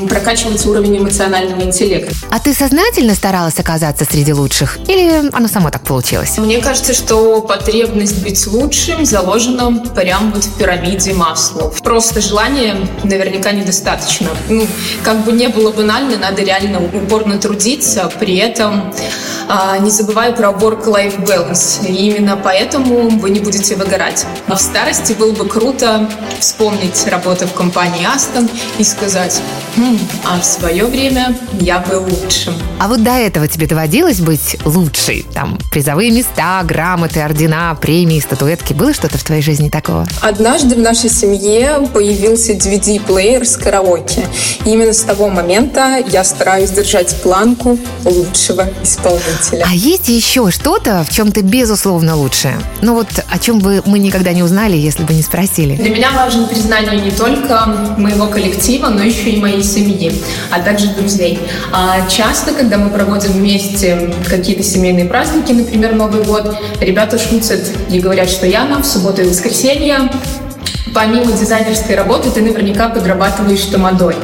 прокачивать 0.07 0.65
уровень 0.65 0.97
эмоционального 0.97 1.61
интеллекта. 1.61 2.15
А 2.31 2.39
ты 2.39 2.53
сознательно 2.53 3.13
старалась 3.13 3.59
оказаться 3.59 4.05
среди 4.05 4.33
лучших? 4.33 4.79
Или 4.87 5.29
оно 5.31 5.47
само 5.47 5.69
так 5.69 5.83
получилось? 5.83 6.37
Мне 6.37 6.59
кажется, 6.59 6.93
что 6.93 7.41
потребность 7.41 8.21
быть 8.23 8.45
лучшим 8.47 9.05
заложена 9.05 9.83
прямо 9.95 10.31
вот 10.31 10.43
в 10.43 10.57
пирамиде 10.57 11.13
масла. 11.13 11.71
Просто 11.83 12.21
желания 12.21 12.75
наверняка 13.03 13.51
недостаточно. 13.51 14.29
Ну, 14.49 14.67
как 15.03 15.23
бы 15.23 15.31
не 15.31 15.47
было 15.47 15.71
банально, 15.71 16.17
надо 16.17 16.43
реально 16.43 16.79
упорно 16.81 17.37
трудиться, 17.37 18.11
при 18.19 18.37
этом 18.37 18.93
а, 19.47 19.77
не 19.77 19.89
забывая 19.89 20.31
про 20.31 20.49
work-life 20.49 21.25
balance. 21.25 21.85
И 21.87 22.09
именно 22.09 22.37
поэтому 22.37 23.09
вы 23.09 23.29
не 23.29 23.39
будете 23.39 23.75
выгорать. 23.75 24.25
Но 24.47 24.55
в 24.55 24.61
старости 24.61 25.13
было 25.13 25.31
бы 25.31 25.47
круто 25.47 26.09
вспомнить 26.39 27.05
работу 27.07 27.47
в 27.47 27.53
компании 27.53 28.07
Aston 28.07 28.49
и 28.77 28.83
сказать, 28.83 29.41
а 30.25 30.39
в 30.39 30.45
свое 30.45 30.85
время 30.85 31.35
я 31.59 31.79
был 31.79 32.03
лучшим. 32.03 32.53
А 32.79 32.87
вот 32.87 33.03
до 33.03 33.11
этого 33.11 33.47
тебе 33.47 33.65
доводилось 33.65 34.19
быть 34.19 34.57
лучшей? 34.65 35.25
Там 35.33 35.57
призовые 35.71 36.11
места, 36.11 36.61
грамоты, 36.63 37.21
ордена, 37.21 37.75
премии, 37.79 38.19
статуэтки. 38.19 38.73
Было 38.73 38.93
что-то 38.93 39.17
в 39.17 39.23
твоей 39.23 39.41
жизни 39.41 39.69
такого? 39.69 40.07
Однажды 40.21 40.75
в 40.75 40.79
нашей 40.79 41.09
семье 41.09 41.87
появился 41.93 42.53
DVD-плеер 42.53 43.45
с 43.45 43.57
караоке. 43.57 44.25
И 44.65 44.69
именно 44.69 44.93
с 44.93 45.01
того 45.01 45.29
момента 45.29 46.03
я 46.07 46.23
стараюсь 46.23 46.69
держать 46.71 47.15
планку 47.21 47.77
лучшего 48.05 48.67
исполнителя. 48.83 49.65
А 49.67 49.73
есть 49.73 50.09
еще 50.09 50.51
что-то, 50.51 51.03
в 51.03 51.09
чем 51.09 51.31
ты 51.31 51.41
безусловно 51.41 52.15
лучше? 52.15 52.53
Ну 52.81 52.93
вот 52.93 53.07
о 53.27 53.39
чем 53.39 53.59
бы 53.59 53.81
мы 53.85 53.99
никогда 53.99 54.33
не 54.33 54.43
узнали, 54.43 54.77
если 54.77 55.03
бы 55.03 55.13
не 55.13 55.23
спросили. 55.23 55.75
Для 55.75 55.89
меня 55.89 56.11
важно 56.11 56.47
признание 56.47 57.01
не 57.01 57.11
только 57.11 57.65
моего 57.97 58.27
коллектива, 58.27 58.89
но 58.89 59.03
еще 59.03 59.31
и 59.31 59.38
моей 59.39 59.63
семьи, 59.63 60.13
а 60.51 60.61
также 60.61 60.87
друзей. 60.93 61.39
А 61.71 62.07
часто, 62.07 62.51
когда 62.53 62.77
мы 62.77 62.89
проводим 62.89 63.31
вместе 63.31 64.13
какие-то 64.29 64.63
семейные 64.63 65.05
праздники, 65.05 65.51
например, 65.51 65.95
Новый 65.95 66.23
год, 66.23 66.55
ребята 66.79 67.17
шутят 67.17 67.71
и 67.89 67.99
говорят, 67.99 68.29
что 68.29 68.45
Яна 68.45 68.81
в 68.81 68.85
субботу 68.85 69.21
и 69.21 69.25
воскресенье 69.25 70.09
помимо 70.93 71.31
дизайнерской 71.31 71.95
работы 71.95 72.29
ты 72.31 72.41
наверняка 72.41 72.89
подрабатываешь 72.89 73.65
тамадой. 73.65 74.15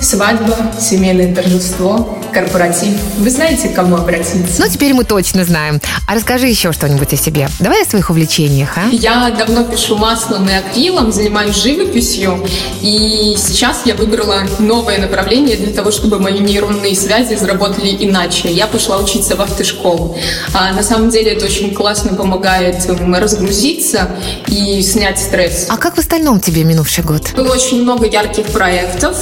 Свадьба, 0.00 0.56
семейное 0.80 1.34
торжество, 1.34 2.18
корпоратив. 2.32 2.94
Вы 3.18 3.30
знаете, 3.30 3.68
к 3.68 3.74
кому 3.74 3.96
обратиться? 3.96 4.60
Ну, 4.60 4.68
теперь 4.68 4.94
мы 4.94 5.04
точно 5.04 5.44
знаем. 5.44 5.80
А 6.06 6.14
расскажи 6.14 6.46
еще 6.46 6.72
что-нибудь 6.72 7.12
о 7.12 7.16
себе. 7.16 7.48
Давай 7.60 7.82
о 7.82 7.84
своих 7.84 8.10
увлечениях, 8.10 8.76
а? 8.76 8.88
Я 8.90 9.30
давно 9.30 9.64
пишу 9.64 9.96
маслом 9.96 10.48
и 10.48 10.52
акрилом, 10.52 11.12
занимаюсь 11.12 11.56
живописью. 11.56 12.44
И 12.80 13.36
сейчас 13.38 13.82
я 13.84 13.94
выбрала 13.94 14.42
новое 14.58 14.98
направление 14.98 15.56
для 15.56 15.72
того, 15.72 15.90
чтобы 15.90 16.18
мои 16.18 16.38
нейронные 16.38 16.96
связи 16.96 17.34
заработали 17.36 17.96
иначе. 18.00 18.50
Я 18.50 18.66
пошла 18.66 18.98
учиться 18.98 19.36
в 19.36 19.40
автошколу. 19.40 20.16
А 20.54 20.72
на 20.72 20.82
самом 20.82 21.10
деле 21.10 21.32
это 21.32 21.44
очень 21.44 21.74
классно 21.74 22.16
помогает 22.16 22.86
разгрузиться 22.86 24.08
и 24.46 24.82
снять 24.82 25.18
стресс. 25.18 25.66
А 25.68 25.76
как 25.76 25.96
в 25.96 25.98
остальном 25.98 26.40
тебе 26.40 26.64
минувший 26.64 27.04
год? 27.04 27.32
Было 27.34 27.52
очень 27.52 27.82
много 27.82 28.06
ярких 28.06 28.46
проектов. 28.46 29.16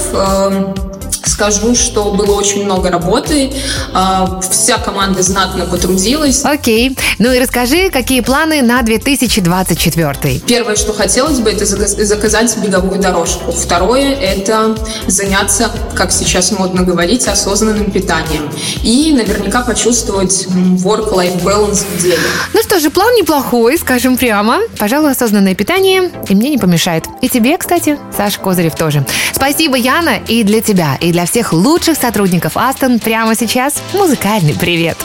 Скажу, 1.23 1.75
что 1.75 2.11
было 2.11 2.33
очень 2.35 2.65
много 2.65 2.89
работы, 2.89 3.51
а, 3.93 4.39
вся 4.41 4.77
команда 4.77 5.21
знатно 5.21 5.65
потрудилась. 5.65 6.43
Окей. 6.43 6.97
Ну 7.19 7.31
и 7.31 7.39
расскажи, 7.39 7.89
какие 7.89 8.21
планы 8.21 8.61
на 8.61 8.81
2024? 8.81 10.39
Первое, 10.47 10.75
что 10.75 10.93
хотелось 10.93 11.39
бы, 11.39 11.51
это 11.51 11.65
заказать 11.65 12.57
беговую 12.57 12.99
дорожку. 12.99 13.51
Второе, 13.51 14.13
это 14.15 14.75
заняться, 15.07 15.71
как 15.95 16.11
сейчас 16.11 16.51
модно 16.51 16.83
говорить, 16.83 17.27
осознанным 17.27 17.91
питанием. 17.91 18.49
И 18.83 19.13
наверняка 19.13 19.61
почувствовать 19.61 20.47
work-life 20.83 21.43
balance 21.43 21.85
в 21.95 22.01
деле. 22.01 22.17
Ну 22.53 22.61
что 22.63 22.79
же, 22.79 22.89
план 22.89 23.13
неплохой, 23.15 23.77
скажем 23.77 24.17
прямо. 24.17 24.59
Пожалуй, 24.77 25.11
осознанное 25.11 25.55
питание 25.55 26.11
и 26.29 26.35
мне 26.35 26.49
не 26.49 26.57
помешает. 26.57 27.05
И 27.21 27.29
тебе, 27.29 27.57
кстати, 27.57 27.97
Саша 28.15 28.39
Козырев 28.39 28.75
тоже. 28.75 29.05
Спасибо, 29.33 29.75
Яна, 29.75 30.17
и 30.27 30.43
для 30.43 30.61
тебя, 30.61 30.97
и 30.99 31.10
для 31.11 31.25
всех 31.25 31.53
лучших 31.53 31.97
сотрудников 31.97 32.57
Астон 32.57 32.99
прямо 32.99 33.35
сейчас 33.35 33.81
музыкальный 33.93 34.53
привет. 34.53 34.97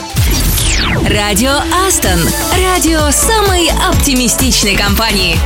Радио 1.09 1.51
Астон. 1.87 2.19
Радио 2.61 3.09
самой 3.11 3.69
оптимистичной 3.89 4.75
компании. 4.75 5.37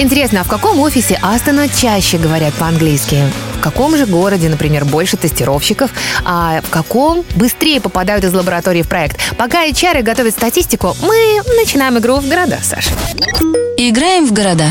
Интересно, 0.00 0.40
а 0.40 0.44
в 0.44 0.48
каком 0.48 0.80
офисе 0.80 1.18
Астона 1.20 1.68
чаще 1.68 2.16
говорят 2.16 2.54
по-английски? 2.54 3.22
В 3.58 3.60
каком 3.60 3.98
же 3.98 4.06
городе, 4.06 4.48
например, 4.48 4.86
больше 4.86 5.18
тестировщиков, 5.18 5.90
а 6.24 6.62
в 6.62 6.70
каком 6.70 7.22
быстрее 7.34 7.82
попадают 7.82 8.24
из 8.24 8.32
лаборатории 8.32 8.80
в 8.80 8.88
проект? 8.88 9.18
Пока 9.36 9.66
HR 9.66 10.00
готовят 10.00 10.32
статистику, 10.32 10.96
мы 11.02 11.42
начинаем 11.54 11.98
игру 11.98 12.16
в 12.16 12.26
города, 12.26 12.60
Саша. 12.62 12.92
Играем 13.76 14.26
в 14.26 14.32
города. 14.32 14.64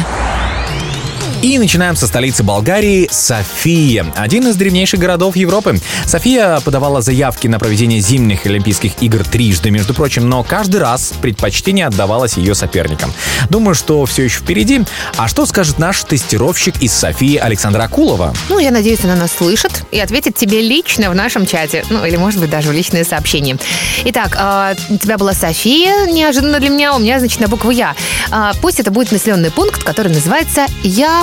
И 1.42 1.58
начинаем 1.58 1.96
со 1.96 2.06
столицы 2.06 2.44
Болгарии 2.44 3.08
София, 3.10 4.06
один 4.18 4.48
из 4.50 4.58
древнейших 4.58 5.00
городов 5.00 5.38
Европы. 5.38 5.80
София 6.06 6.60
подавала 6.60 7.02
заявки 7.02 7.48
на 7.48 7.60
проведение 7.60 8.02
зимних 8.02 8.46
Олимпийских 8.46 9.02
игр 9.02 9.24
трижды, 9.24 9.72
между 9.72 9.94
прочим, 9.94 10.28
но 10.28 10.44
каждый 10.44 10.82
раз 10.82 11.14
предпочтение 11.22 11.88
отдавалось 11.88 12.34
ее 12.34 12.56
соперникам. 12.56 13.14
Думаю, 13.50 13.74
что 13.74 14.06
все 14.06 14.24
еще 14.24 14.40
впереди. 14.40 14.82
А 15.16 15.30
что 15.30 15.46
скажет 15.46 15.80
наш 15.80 16.04
тестировщик 16.04 16.82
из 16.82 16.92
Софии 16.92 17.38
Александра 17.38 17.84
Акулова? 17.84 18.34
Ну, 18.50 18.60
я 18.60 18.72
надеюсь, 18.72 19.06
она 19.06 19.16
нас 19.16 19.32
слышит 19.32 19.86
и 19.92 20.00
ответит 20.00 20.36
тебе 20.36 20.62
лично 20.62 21.10
в 21.10 21.16
нашем 21.16 21.46
чате. 21.46 21.86
Ну, 21.90 22.04
или, 22.04 22.18
может 22.18 22.42
быть, 22.42 22.50
даже 22.50 22.68
в 22.68 22.74
личные 22.74 23.06
сообщения. 23.06 23.58
Итак, 24.04 24.36
а, 24.38 24.76
у 24.90 24.98
тебя 24.98 25.18
была 25.18 25.34
София, 25.34 26.06
неожиданно 26.06 26.60
для 26.60 26.70
меня, 26.70 26.94
у 26.94 27.00
меня, 27.00 27.18
значит, 27.20 27.40
на 27.40 27.48
букву 27.48 27.72
Я. 27.72 27.96
А, 28.30 28.52
Пусть 28.62 28.82
это 28.82 28.92
будет 28.92 29.14
населенный 29.14 29.52
пункт, 29.52 29.84
который 29.84 30.12
называется 30.12 30.66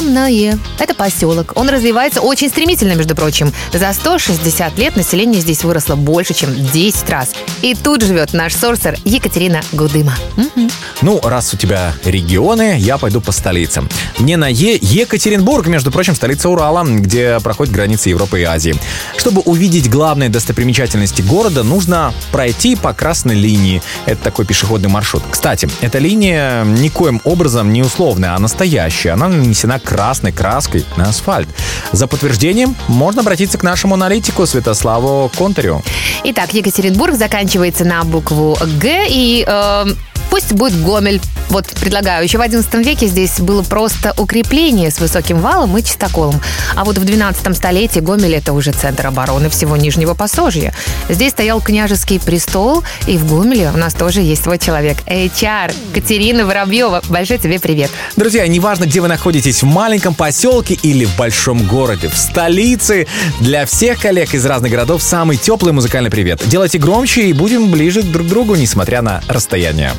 Ямное. 0.06 0.56
Это 0.78 0.94
поселок. 0.94 1.52
Он 1.56 1.68
развивается 1.68 2.20
очень 2.20 2.48
стремительно, 2.48 2.92
между 2.92 3.16
прочим. 3.16 3.52
За 3.72 3.92
160 3.92 4.78
лет 4.78 4.94
население 4.94 5.40
здесь 5.40 5.64
выросло 5.64 5.96
больше, 5.96 6.32
чем 6.32 6.54
10 6.54 7.10
раз. 7.10 7.32
И 7.60 7.74
тут 7.74 8.02
живет 8.02 8.32
наш 8.32 8.54
сорсер 8.54 8.96
Екатерина 9.04 9.62
Гудыма. 9.72 10.14
Мгм. 10.36 10.70
Ну, 11.02 11.20
раз 11.24 11.52
у 11.54 11.56
тебя 11.56 11.92
регионы, 12.04 12.76
я 12.78 12.98
пойду 12.98 13.20
по 13.20 13.32
столицам. 13.32 13.88
Мне 14.18 14.36
на 14.36 14.48
Е 14.48 14.78
Екатеринбург, 14.80 15.66
между 15.66 15.90
прочим, 15.90 16.14
столица 16.14 16.48
Урала, 16.48 16.84
где 16.84 17.40
проходит 17.40 17.74
граница 17.74 18.08
Европы 18.08 18.40
и 18.40 18.44
Азии. 18.44 18.76
Чтобы 19.16 19.42
увидеть 19.42 19.90
главные 19.90 20.28
достопримечательности 20.28 21.22
города, 21.22 21.64
нужно 21.64 22.14
пройти 22.30 22.76
по 22.76 22.92
красной 22.92 23.34
линии. 23.34 23.82
Это 24.06 24.22
такой 24.22 24.46
пешеходный 24.46 24.88
маршрут. 24.88 25.24
Кстати, 25.30 25.68
эта 25.80 25.98
линия 25.98 26.62
никоим 26.64 27.20
образом 27.24 27.72
не 27.72 27.82
условная, 27.82 28.36
а 28.36 28.38
настоящая. 28.38 29.10
Она 29.10 29.28
нанесена 29.28 29.80
красной 29.96 30.30
краской 30.30 30.84
на 30.98 31.08
асфальт. 31.08 31.48
За 31.90 32.06
подтверждением 32.06 32.76
можно 32.86 33.22
обратиться 33.22 33.56
к 33.56 33.62
нашему 33.62 33.94
аналитику 33.94 34.44
Святославу 34.44 35.30
Контарю. 35.34 35.82
Итак, 36.22 36.52
Екатеринбург 36.52 37.14
заканчивается 37.14 37.86
на 37.86 38.04
букву 38.04 38.58
Г 38.78 39.06
и 39.08 39.42
э, 39.48 39.86
пусть 40.30 40.52
будет 40.52 40.80
Гомель. 40.82 41.20
Вот 41.48 41.66
предлагаю. 41.66 42.24
Еще 42.24 42.38
в 42.38 42.40
XI 42.40 42.82
веке 42.82 43.06
здесь 43.06 43.38
было 43.40 43.62
просто 43.62 44.12
укрепление 44.16 44.90
с 44.90 44.98
высоким 44.98 45.40
валом 45.40 45.76
и 45.78 45.82
чистоколом. 45.82 46.40
А 46.74 46.84
вот 46.84 46.98
в 46.98 47.04
12 47.04 47.56
столетии 47.56 48.00
Гомель 48.00 48.34
это 48.34 48.52
уже 48.52 48.72
центр 48.72 49.06
обороны 49.06 49.48
всего 49.48 49.76
Нижнего 49.76 50.14
Посожья. 50.14 50.72
Здесь 51.08 51.32
стоял 51.32 51.60
княжеский 51.60 52.20
престол, 52.20 52.82
и 53.06 53.16
в 53.16 53.26
Гомеле 53.30 53.70
у 53.72 53.76
нас 53.76 53.94
тоже 53.94 54.20
есть 54.20 54.44
свой 54.44 54.58
человек. 54.58 54.98
HR, 55.06 55.74
Катерина 55.94 56.44
Воробьева. 56.44 57.02
Большой 57.08 57.38
тебе 57.38 57.60
привет. 57.60 57.90
Друзья, 58.16 58.46
неважно, 58.46 58.84
где 58.84 59.00
вы 59.00 59.08
находитесь, 59.08 59.62
в 59.62 59.66
маленьком 59.66 60.14
поселке 60.14 60.74
или 60.74 61.04
в 61.04 61.16
большом 61.16 61.66
городе, 61.66 62.08
в 62.08 62.16
столице, 62.16 63.06
для 63.40 63.66
всех 63.66 64.00
коллег 64.00 64.34
из 64.34 64.44
разных 64.44 64.72
городов 64.72 65.02
самый 65.02 65.36
теплый 65.36 65.72
музыкальный 65.72 66.10
привет. 66.10 66.42
Делайте 66.46 66.78
громче 66.78 67.28
и 67.28 67.32
будем 67.32 67.70
ближе 67.70 68.02
друг 68.02 68.26
к 68.26 68.30
другу, 68.30 68.56
несмотря 68.56 69.02
на 69.02 69.22
расстояние. 69.28 69.92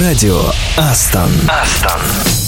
Радио 0.00 0.50
Астон. 0.76 1.30
Turn 1.80 2.47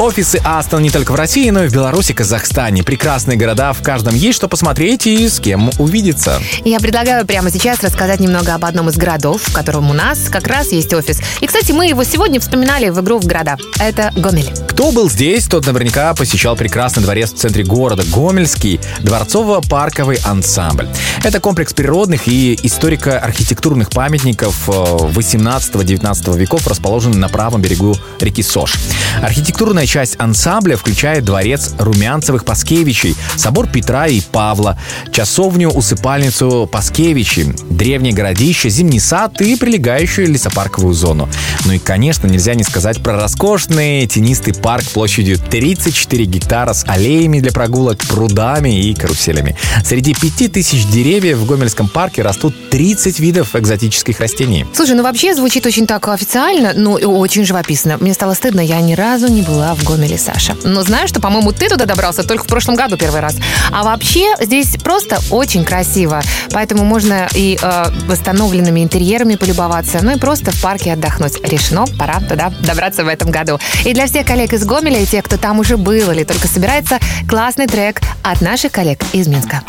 Офисы 0.00 0.40
Астон 0.42 0.80
не 0.80 0.88
только 0.88 1.12
в 1.12 1.14
России, 1.14 1.50
но 1.50 1.64
и 1.64 1.68
в 1.68 1.74
Беларуси, 1.74 2.14
Казахстане. 2.14 2.82
Прекрасные 2.82 3.36
города, 3.36 3.74
в 3.74 3.82
каждом 3.82 4.14
есть 4.14 4.36
что 4.36 4.48
посмотреть 4.48 5.06
и 5.06 5.28
с 5.28 5.40
кем 5.40 5.70
увидеться. 5.76 6.40
Я 6.64 6.80
предлагаю 6.80 7.26
прямо 7.26 7.50
сейчас 7.50 7.82
рассказать 7.82 8.18
немного 8.18 8.54
об 8.54 8.64
одном 8.64 8.88
из 8.88 8.96
городов, 8.96 9.42
в 9.42 9.52
котором 9.52 9.90
у 9.90 9.92
нас 9.92 10.30
как 10.30 10.46
раз 10.46 10.72
есть 10.72 10.94
офис. 10.94 11.20
И, 11.42 11.46
кстати, 11.46 11.72
мы 11.72 11.86
его 11.86 12.02
сегодня 12.04 12.40
вспоминали 12.40 12.88
в 12.88 12.98
игру 13.02 13.18
в 13.18 13.26
города. 13.26 13.58
Это 13.78 14.10
Гомель. 14.16 14.50
Кто 14.68 14.90
был 14.90 15.10
здесь, 15.10 15.44
тот 15.46 15.66
наверняка 15.66 16.14
посещал 16.14 16.56
прекрасный 16.56 17.02
дворец 17.02 17.34
в 17.34 17.36
центре 17.36 17.62
города 17.62 18.02
Гомельский 18.10 18.80
дворцово-парковый 19.00 20.18
ансамбль. 20.24 20.88
Это 21.24 21.40
комплекс 21.40 21.74
природных 21.74 22.26
и 22.26 22.58
историко-архитектурных 22.62 23.90
памятников 23.90 24.66
18-19 24.66 26.38
веков, 26.38 26.66
расположенный 26.66 27.18
на 27.18 27.28
правом 27.28 27.60
берегу 27.60 27.94
реки 28.18 28.42
Сош. 28.42 28.76
Архитектурная 29.20 29.89
часть 29.90 30.14
ансамбля 30.20 30.76
включает 30.76 31.24
дворец 31.24 31.74
Румянцевых-Паскевичей, 31.78 33.16
собор 33.36 33.66
Петра 33.66 34.06
и 34.06 34.20
Павла, 34.20 34.78
часовню-усыпальницу 35.10 36.68
Паскевичи, 36.70 37.52
древнее 37.68 38.14
городище, 38.14 38.68
зимний 38.68 39.00
сад 39.00 39.40
и 39.40 39.56
прилегающую 39.56 40.28
лесопарковую 40.28 40.94
зону. 40.94 41.28
Ну 41.64 41.72
и, 41.72 41.78
конечно, 41.78 42.28
нельзя 42.28 42.54
не 42.54 42.62
сказать 42.62 43.02
про 43.02 43.20
роскошный 43.20 44.06
тенистый 44.06 44.54
парк 44.54 44.84
площадью 44.84 45.38
34 45.38 46.24
гектара 46.24 46.72
с 46.72 46.84
аллеями 46.86 47.40
для 47.40 47.50
прогулок, 47.50 47.98
прудами 47.98 48.84
и 48.84 48.94
каруселями. 48.94 49.56
Среди 49.84 50.14
5000 50.14 50.86
деревьев 50.86 51.38
в 51.38 51.46
Гомельском 51.46 51.88
парке 51.88 52.22
растут 52.22 52.54
30 52.70 53.18
видов 53.18 53.56
экзотических 53.56 54.20
растений. 54.20 54.66
Слушай, 54.72 54.94
ну 54.94 55.02
вообще 55.02 55.34
звучит 55.34 55.66
очень 55.66 55.88
так 55.88 56.06
официально, 56.06 56.74
ну 56.76 56.96
и 56.96 57.04
очень 57.04 57.44
живописно. 57.44 57.98
Мне 57.98 58.14
стало 58.14 58.34
стыдно, 58.34 58.60
я 58.60 58.80
ни 58.80 58.94
разу 58.94 59.26
не 59.26 59.42
была 59.42 59.74
в 59.74 59.79
Гомеле, 59.84 60.18
Саша. 60.18 60.56
Но 60.64 60.82
знаю, 60.82 61.08
что, 61.08 61.20
по-моему, 61.20 61.52
ты 61.52 61.68
туда 61.68 61.86
добрался 61.86 62.22
только 62.22 62.44
в 62.44 62.46
прошлом 62.46 62.76
году 62.76 62.96
первый 62.96 63.20
раз. 63.20 63.36
А 63.72 63.82
вообще 63.82 64.34
здесь 64.40 64.76
просто 64.82 65.20
очень 65.30 65.64
красиво. 65.64 66.22
Поэтому 66.52 66.84
можно 66.84 67.28
и 67.34 67.58
э, 67.60 67.84
восстановленными 68.06 68.82
интерьерами 68.82 69.36
полюбоваться, 69.36 70.00
ну 70.02 70.16
и 70.16 70.18
просто 70.18 70.50
в 70.50 70.60
парке 70.60 70.92
отдохнуть. 70.92 71.40
Решено, 71.42 71.86
пора 71.98 72.20
туда 72.20 72.52
добраться 72.60 73.04
в 73.04 73.08
этом 73.08 73.30
году. 73.30 73.58
И 73.84 73.92
для 73.92 74.06
всех 74.06 74.26
коллег 74.26 74.52
из 74.52 74.64
Гомеля 74.64 75.00
и 75.00 75.06
тех, 75.06 75.24
кто 75.24 75.36
там 75.36 75.58
уже 75.58 75.76
был 75.76 76.10
или 76.10 76.24
только 76.24 76.48
собирается, 76.48 76.98
классный 77.28 77.66
трек 77.66 78.00
от 78.22 78.40
наших 78.40 78.72
коллег 78.72 79.00
из 79.12 79.26
Минска. 79.26 79.62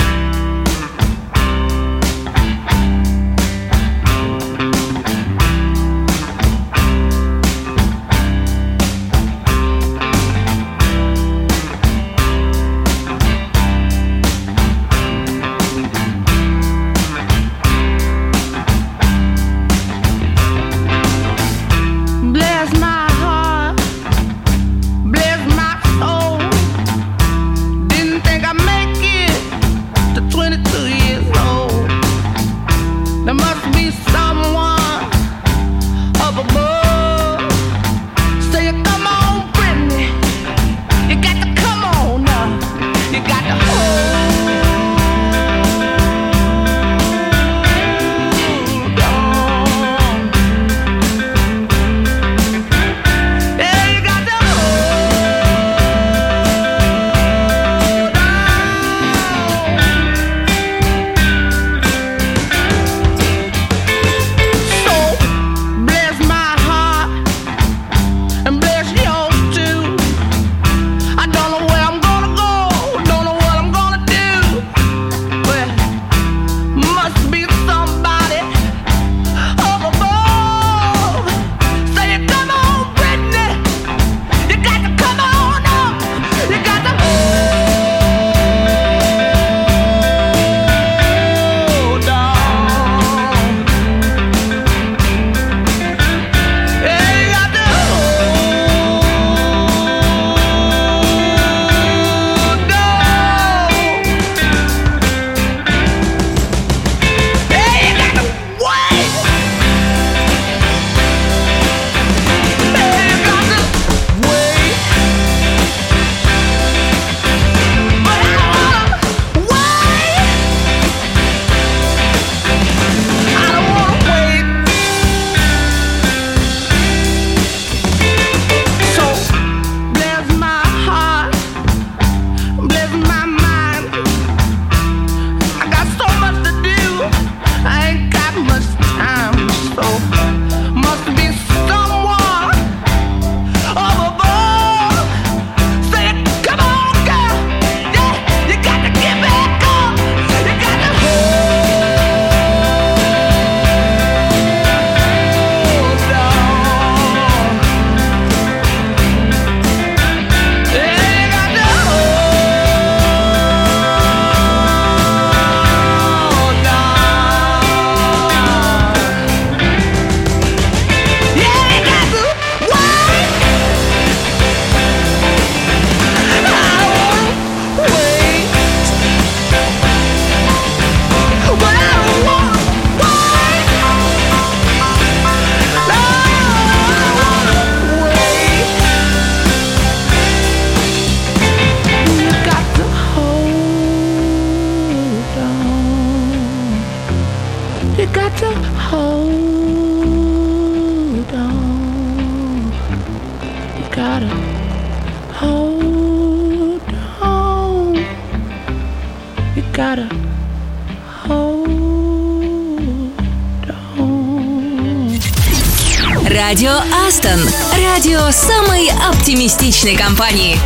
Оптимистичной 219.81 219.95
компании. 219.95 220.57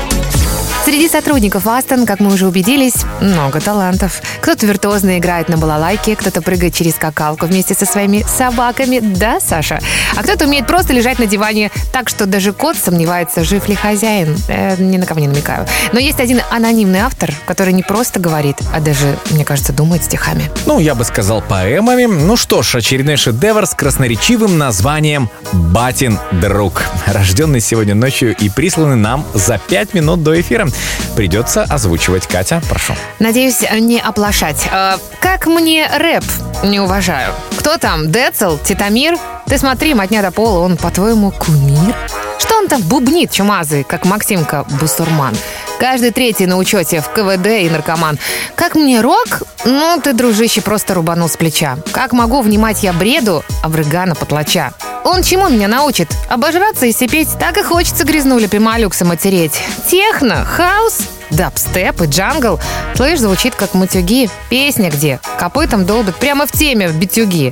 Среди 0.84 1.08
сотрудников 1.08 1.68
Астон, 1.68 2.06
как 2.06 2.20
мы 2.20 2.34
уже 2.34 2.48
убедились, 2.48 3.06
много 3.22 3.60
талантов. 3.60 4.22
Кто-то 4.46 4.68
виртуозно 4.68 5.18
играет 5.18 5.50
на 5.50 5.58
балалайке, 5.58 6.16
кто-то 6.16 6.40
прыгает 6.40 6.76
через 6.76 6.98
скакалку 6.98 7.48
вместе 7.48 7.74
со 7.74 7.88
своими 7.88 8.24
собаками, 8.28 9.00
да, 9.00 9.40
Саша? 9.40 9.80
А 10.16 10.22
кто-то 10.22 10.46
умеет 10.46 10.68
просто 10.68 10.94
лежать 10.94 11.18
на 11.18 11.26
диване 11.26 11.72
так, 11.92 12.10
что 12.10 12.28
даже 12.28 12.54
кот 12.54 12.78
сомневается, 12.78 13.44
жив 13.44 13.68
ли 13.68 13.74
хозяин. 13.74 14.38
Э, 14.48 14.76
ни 14.78 14.98
на 14.98 15.08
кого 15.08 15.20
не 15.20 15.28
намекаю. 15.28 15.66
Но 15.94 16.00
есть 16.00 16.20
один 16.20 16.42
анонимный 16.52 17.00
автор, 17.00 17.34
который 17.48 17.74
не 17.74 17.82
просто 17.82 18.20
говорит, 18.20 18.58
а 18.72 18.82
даже, 18.82 19.18
мне 19.32 19.44
кажется, 19.44 19.74
думает 19.74 20.04
стихами. 20.04 20.44
Ну, 20.68 20.78
я 20.78 20.94
бы 20.94 21.06
сказал, 21.06 21.42
поэмами. 21.42 22.06
Ну 22.06 22.38
что 22.38 22.62
ж, 22.62 22.76
очередной 22.76 23.18
шедевр 23.18 23.66
с 23.66 23.74
красноречивым 23.74 24.60
названием 24.60 25.28
«Батин 25.54 26.20
друг», 26.34 26.84
рожденный 27.08 27.62
сегодня 27.62 27.96
ночью 27.96 28.36
и 28.36 28.50
присланный 28.50 28.96
нам 28.96 29.26
за 29.34 29.58
пять 29.58 29.96
минут 29.96 30.22
до 30.22 30.40
эфира. 30.40 30.68
Придется 31.16 31.64
озвучивать. 31.64 32.28
Катя, 32.28 32.62
прошу. 32.70 32.94
Надеюсь, 33.18 33.64
не 33.80 34.00
оплошать. 34.36 34.68
Э, 34.72 34.98
как 35.20 35.48
мне 35.48 35.88
рэп 35.88 36.24
не 36.64 36.80
уважаю? 36.80 37.34
Кто 37.58 37.78
там? 37.78 38.12
Децл? 38.12 38.58
Титамир? 38.64 39.16
Ты 39.48 39.58
смотри, 39.58 39.94
мотня 39.94 40.22
до 40.22 40.32
пола, 40.32 40.60
он, 40.60 40.78
по-твоему, 40.78 41.32
кумир? 41.32 41.96
Что 42.40 42.58
он 42.58 42.68
там 42.68 42.82
бубнит, 42.82 43.32
чумазый, 43.32 43.84
как 43.84 44.06
Максимка 44.06 44.66
Бусурман? 44.82 45.36
Каждый 45.80 46.12
третий 46.12 46.46
на 46.46 46.58
учете 46.58 47.02
в 47.02 47.10
КВД 47.10 47.48
и 47.48 47.70
наркоман. 47.70 48.18
Как 48.56 48.76
мне 48.76 49.02
рок? 49.02 49.44
Ну, 49.66 50.00
ты, 50.02 50.14
дружище, 50.14 50.62
просто 50.62 50.94
рубанул 50.94 51.28
с 51.28 51.38
плеча. 51.38 51.78
Как 51.92 52.14
могу 52.14 52.42
внимать 52.42 52.84
я 52.84 52.94
бреду 52.94 53.44
Абрыгана 53.64 54.16
Потлача? 54.16 54.74
Он 55.04 55.22
чему 55.22 55.50
меня 55.50 55.68
научит? 55.68 56.10
Обожраться 56.30 56.86
и 56.86 56.92
сипеть? 56.92 57.30
Так 57.40 57.58
и 57.58 57.64
хочется 57.64 58.06
грязнули 58.06 58.48
Пемолюксом 58.48 59.06
оттереть. 59.06 59.62
Техно, 59.88 60.46
хаус, 60.46 61.00
дабстеп 61.32 62.02
и 62.02 62.06
джангл. 62.06 62.60
Слышь, 62.96 63.20
звучит 63.20 63.56
как 63.56 63.74
матюги. 63.74 64.30
Песня 64.50 64.90
где? 64.90 65.20
Копытом 65.38 65.86
долбит 65.86 66.16
прямо 66.16 66.46
в 66.46 66.52
темя 66.52 66.96
битюги. 66.98 67.52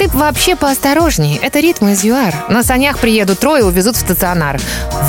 Ты 0.00 0.08
вообще 0.08 0.56
поосторожней. 0.56 1.38
Это 1.42 1.60
ритмы 1.60 1.92
из 1.92 2.02
ЮАР. 2.04 2.34
На 2.48 2.62
санях 2.62 2.98
приедут 2.98 3.38
трое, 3.38 3.62
увезут 3.62 3.96
в 3.96 4.00
стационар. 4.00 4.58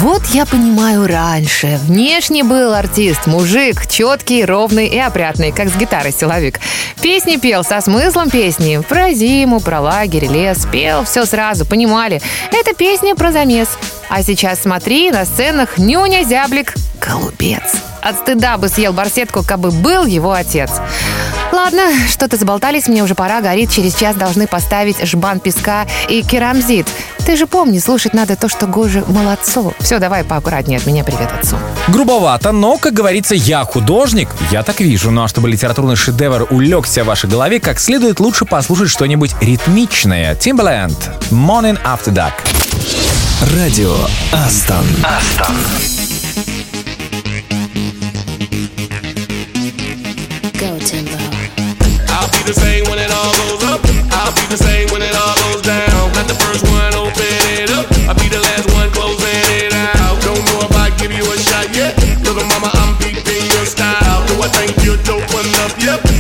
Вот 0.02 0.26
я 0.34 0.46
понимаю 0.46 1.08
раньше. 1.08 1.80
Внешне 1.84 2.44
был 2.44 2.74
артист, 2.74 3.26
мужик, 3.26 3.88
четкий, 3.88 4.44
ровный 4.44 4.88
и 4.88 5.00
опрятный, 5.00 5.54
как 5.54 5.70
с 5.70 5.78
гитарой 5.78 6.12
силовик. 6.12 6.60
Песни 7.02 7.38
пел 7.38 7.64
со 7.64 7.80
смыслом 7.80 8.30
песни. 8.30 8.82
Про 8.88 9.14
зиму, 9.14 9.62
про 9.62 9.80
лагерь, 9.80 10.28
лес. 10.28 10.68
Пел 10.70 11.06
все 11.06 11.26
сразу, 11.26 11.66
понимали. 11.66 12.22
Это 12.52 12.74
песня 12.74 13.16
про 13.16 13.32
замес. 13.32 13.70
А 14.10 14.24
сейчас 14.24 14.64
смотри, 14.64 15.10
на 15.10 15.24
сценах 15.24 15.78
нюня, 15.78 16.26
зяблик, 16.26 16.74
голубец. 17.00 17.91
От 18.02 18.18
стыда 18.18 18.58
бы 18.58 18.68
съел 18.68 18.94
барсетку, 18.94 19.44
кабы 19.44 19.72
был 19.72 20.06
его 20.06 20.32
отец. 20.32 20.72
Ладно, 21.52 21.84
что-то 22.10 22.38
заболтались, 22.38 22.88
мне 22.88 23.04
уже 23.04 23.14
пора, 23.14 23.42
горит. 23.42 23.72
Через 23.72 23.96
час 23.96 24.16
должны 24.16 24.48
поставить 24.48 25.06
жбан 25.06 25.40
песка 25.40 25.86
и 26.08 26.24
керамзит. 26.24 26.88
Ты 27.26 27.36
же 27.36 27.46
помни, 27.46 27.80
слушать 27.80 28.14
надо 28.14 28.36
то, 28.36 28.48
что 28.48 28.68
Гоже 28.68 29.04
молодцу. 29.08 29.74
Все, 29.80 30.00
давай 30.00 30.24
поаккуратнее 30.24 30.80
от 30.80 30.86
меня 30.86 31.04
привет 31.04 31.30
отцу. 31.32 31.58
Грубовато, 31.90 32.52
но, 32.52 32.78
как 32.78 32.94
говорится, 32.94 33.36
я 33.36 33.64
художник, 33.64 34.30
я 34.52 34.64
так 34.64 34.80
вижу. 34.80 35.12
Ну 35.12 35.24
а 35.24 35.28
чтобы 35.28 35.50
литературный 35.50 35.96
шедевр 35.96 36.48
улегся 36.50 37.04
в 37.04 37.08
вашей 37.08 37.30
голове, 37.30 37.60
как 37.60 37.80
следует 37.80 38.20
лучше 38.20 38.46
послушать 38.46 38.90
что-нибудь 38.90 39.36
ритмичное. 39.42 40.36
Timbaland, 40.36 40.98
Morning 41.32 41.80
After 41.84 42.14
Dark. 42.14 42.34
Радио 43.56 43.96
Астон. 44.32 44.86
Астон. 45.04 45.56
Be 52.42 52.48
the 52.48 52.60
same 52.60 52.84
when 52.90 52.98
it 52.98 53.12
all 53.12 53.34
goes 53.38 53.64
up. 53.70 53.82
I'll 54.12 54.34
be 54.34 54.46
the 54.50 54.58
same 54.58 54.88
when 54.90 55.02
it 55.02 55.14
all 55.14 55.36
goes 55.46 55.62
down. 55.62 56.12
Not 56.14 56.28
the 56.28 56.38
first 56.42 56.66
one, 56.66 56.94
open 56.96 57.38
it 57.62 57.70
up. 57.70 57.86
I'll 58.10 58.16
be 58.16 58.30
the 58.30 58.42
last 58.42 58.66
one 58.74 58.90
closing 58.92 59.46
it 59.62 59.74
out. 59.74 60.20
Don't 60.22 60.44
know 60.50 60.66
if 60.66 60.76
I 60.76 60.90
give 60.98 61.12
you 61.12 61.24
a 61.24 61.38
shot 61.38 61.70
yet. 61.76 61.94
Little 62.26 62.46
mama, 62.46 62.72
I'm 62.74 62.98
peeping 62.98 63.46
your 63.54 63.66
style. 63.66 64.26
Do 64.28 64.42
I 64.42 64.50
think 64.58 64.74
you're 64.84 65.02
dope 65.04 65.30
enough? 65.30 65.78
Yep. 65.78 66.11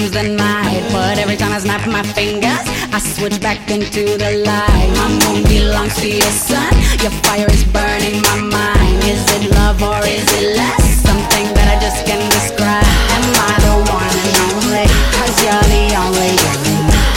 Comes 0.00 0.12
the 0.12 0.22
night, 0.22 0.82
but 0.92 1.18
every 1.18 1.36
time 1.36 1.52
I 1.52 1.58
snap 1.58 1.86
my 1.86 2.02
fingers, 2.02 2.64
I 2.92 2.98
switch 2.98 3.40
back 3.40 3.70
into 3.70 4.16
the 4.16 4.42
light. 4.46 4.88
My 4.96 5.08
moon 5.20 5.44
belongs 5.44 5.94
to 6.00 6.08
your 6.08 6.32
sun. 6.32 6.72
Your 7.04 7.12
fire 7.24 7.48
is 7.50 7.64
burning 7.64 8.22
my 8.22 8.40
mind. 8.40 8.96
Is 9.04 9.20
it 9.36 9.52
love 9.52 9.82
or 9.82 10.00
is 10.06 10.24
it 10.40 10.56
less? 10.56 10.84
Something 11.04 11.46
that 11.52 11.66
I 11.68 11.76
just 11.84 12.06
can't 12.08 12.24
describe. 12.32 12.88
Am 13.16 13.26
I 13.44 13.54
the 13.66 13.74
one 13.92 14.16
and 14.24 14.36
only? 14.48 14.86
Cause 15.16 15.36
you're 15.44 15.66
the 15.68 15.84
only 16.00 16.32
one. 16.48 16.64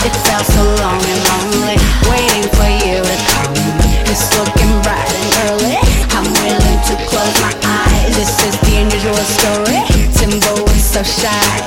It 0.04 0.14
felt 0.28 0.44
so 0.44 0.64
long 0.84 1.00
and 1.00 1.20
lonely, 1.32 1.76
waiting 2.12 2.46
for 2.52 2.68
you 2.68 3.00
to 3.00 3.16
come. 3.32 3.54
It's 4.12 4.28
looking 4.36 4.72
bright 4.84 5.08
and 5.08 5.30
early. 5.48 5.80
I'm 6.12 6.28
willing 6.44 6.80
to 6.90 6.94
close 7.08 7.36
my 7.40 7.54
eyes. 7.64 8.12
This 8.12 8.32
is 8.44 8.54
the 8.60 8.72
unusual 8.76 9.24
story. 9.40 9.80
Timbo 10.12 10.52
is 10.68 10.84
so 10.84 11.02
shy. 11.02 11.63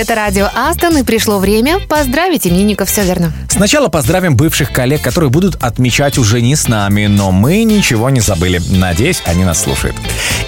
Это 0.00 0.14
радио 0.14 0.48
Астон, 0.54 0.96
и 0.96 1.02
пришло 1.02 1.38
время 1.38 1.78
поздравить 1.78 2.46
именинников, 2.46 2.88
все 2.88 3.02
верно. 3.02 3.34
Сначала 3.50 3.88
поздравим 3.88 4.34
бывших 4.34 4.72
коллег, 4.72 5.02
которые 5.02 5.28
будут 5.28 5.62
отмечать 5.62 6.16
уже 6.16 6.40
не 6.40 6.56
с 6.56 6.68
нами, 6.68 7.04
но 7.04 7.32
мы 7.32 7.64
ничего 7.64 8.08
не 8.08 8.20
забыли. 8.20 8.62
Надеюсь, 8.70 9.22
они 9.26 9.44
нас 9.44 9.60
слушают. 9.62 9.94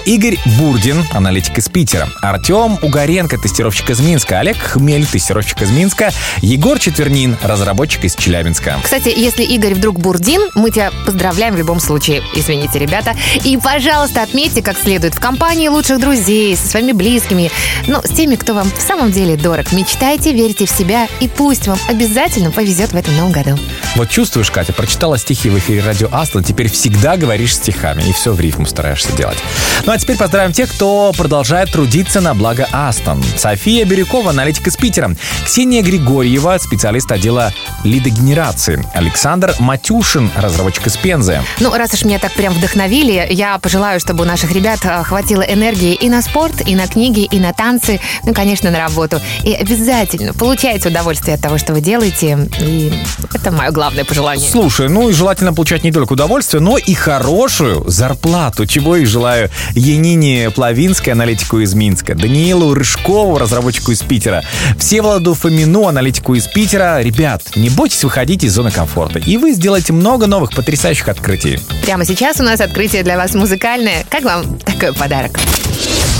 Игорь 0.05 0.37
Бурдин, 0.59 1.05
аналитик 1.11 1.57
из 1.57 1.69
Питера. 1.69 2.09
Артем 2.21 2.77
Угаренко, 2.81 3.37
тестировщик 3.37 3.89
из 3.89 4.01
Минска. 4.01 4.39
Олег 4.39 4.57
Хмель, 4.57 5.05
тестировщик 5.05 5.61
из 5.61 5.71
Минска. 5.71 6.11
Егор 6.41 6.77
Четвернин, 6.77 7.37
разработчик 7.41 8.03
из 8.03 8.15
Челябинска. 8.15 8.79
Кстати, 8.83 9.13
если 9.15 9.43
Игорь 9.43 9.73
вдруг 9.73 9.99
бурдин, 9.99 10.41
мы 10.55 10.71
тебя 10.71 10.91
поздравляем 11.05 11.53
в 11.53 11.57
любом 11.57 11.79
случае. 11.79 12.21
Извините, 12.35 12.79
ребята. 12.79 13.15
И, 13.45 13.55
пожалуйста, 13.55 14.23
отметьте 14.23 14.61
как 14.61 14.77
следует 14.77 15.15
в 15.15 15.21
компании 15.21 15.69
лучших 15.69 16.01
друзей, 16.01 16.57
со 16.57 16.67
своими 16.67 16.91
близкими, 16.91 17.49
ну, 17.87 18.01
с 18.03 18.09
теми, 18.09 18.35
кто 18.35 18.53
вам 18.53 18.69
в 18.69 18.81
самом 18.81 19.11
деле 19.11 19.37
дорог. 19.37 19.71
Мечтайте, 19.71 20.33
верьте 20.33 20.65
в 20.65 20.69
себя, 20.69 21.07
и 21.21 21.29
пусть 21.29 21.67
вам 21.67 21.79
обязательно 21.87 22.51
повезет 22.51 22.91
в 22.91 22.95
этом 22.97 23.15
новом 23.15 23.31
году. 23.31 23.57
Вот 23.95 24.09
чувствуешь, 24.09 24.49
Катя, 24.49 24.73
прочитала 24.73 25.19
стихи 25.19 25.49
в 25.49 25.57
эфире 25.59 25.83
радио 25.83 26.09
Астон, 26.11 26.43
теперь 26.43 26.67
всегда 26.69 27.15
говоришь 27.15 27.55
стихами, 27.55 28.01
и 28.01 28.11
все 28.11 28.33
в 28.33 28.39
рифму 28.39 28.65
стараешься 28.65 29.15
делать. 29.15 29.37
Ну 29.85 29.91
а 29.91 29.97
теперь 29.99 30.17
поздравим 30.17 30.51
тех, 30.51 30.71
кто 30.71 31.13
продолжает 31.15 31.71
трудиться 31.71 32.19
на 32.19 32.33
благо 32.33 32.67
Астон. 32.71 33.23
София 33.37 33.85
Бирюкова, 33.85 34.31
аналитик 34.31 34.65
из 34.65 34.77
Питера. 34.77 35.15
Ксения 35.45 35.83
Григорьева, 35.83 36.57
специалист 36.59 37.11
отдела 37.11 37.53
лидогенерации. 37.83 38.85
Александр 38.93 39.55
Матюшин, 39.59 40.31
разработчик 40.35 40.87
из 40.87 40.97
Пензы. 40.97 41.41
Ну, 41.59 41.73
раз 41.75 41.93
уж 41.93 42.05
меня 42.05 42.19
так 42.19 42.33
прям 42.33 42.53
вдохновили, 42.53 43.27
я 43.29 43.57
пожелаю, 43.59 43.99
чтобы 43.99 44.23
у 44.23 44.25
наших 44.25 44.51
ребят 44.51 44.79
а, 44.85 45.03
хватило 45.03 45.41
энергии 45.41 45.93
и 45.93 46.09
на 46.09 46.21
спорт, 46.21 46.67
и 46.67 46.75
на 46.75 46.87
книги, 46.87 47.21
и 47.21 47.39
на 47.39 47.53
танцы, 47.53 47.99
ну, 48.23 48.33
конечно, 48.33 48.71
на 48.71 48.79
работу. 48.79 49.19
И 49.43 49.53
обязательно 49.53 50.33
получайте 50.33 50.89
удовольствие 50.89 51.35
от 51.35 51.41
того, 51.41 51.57
что 51.57 51.73
вы 51.73 51.81
делаете. 51.81 52.49
И 52.59 52.93
это 53.33 53.51
мое 53.51 53.71
главное 53.71 54.05
пожелание. 54.05 54.49
Слушай, 54.49 54.89
ну 54.89 55.09
и 55.09 55.13
желательно 55.13 55.53
получать 55.53 55.83
не 55.83 55.91
только 55.91 56.13
удовольствие, 56.13 56.61
но 56.61 56.77
и 56.77 56.93
хорошую 56.93 57.89
зарплату, 57.89 58.65
чего 58.65 58.95
и 58.95 59.05
желаю 59.05 59.49
Янине 59.73 60.49
Плавинской, 60.49 61.13
аналитику 61.13 61.59
из 61.59 61.73
Минска, 61.73 62.15
Даниилу 62.15 62.73
Рыжкову, 62.73 63.37
разработчику 63.37 63.91
из 63.91 64.01
Питера, 64.01 64.43
Всеволоду 64.77 65.33
Фомину, 65.33 65.87
аналитику 65.87 66.35
из 66.35 66.47
Питера. 66.47 67.01
Ребят, 67.01 67.43
не 67.55 67.69
бойтесь 67.73 68.03
выходить 68.03 68.43
из 68.43 68.53
зоны 68.53 68.71
комфорта, 68.71 69.19
и 69.19 69.37
вы 69.37 69.53
сделаете 69.53 69.93
много 69.93 70.27
новых 70.27 70.51
потрясающих 70.53 71.07
открытий. 71.09 71.59
Прямо 71.83 72.05
сейчас 72.05 72.39
у 72.39 72.43
нас 72.43 72.61
открытие 72.61 73.03
для 73.03 73.17
вас 73.17 73.33
музыкальное. 73.33 74.05
Как 74.09 74.23
вам 74.23 74.57
такой 74.59 74.93
подарок? 74.93 75.39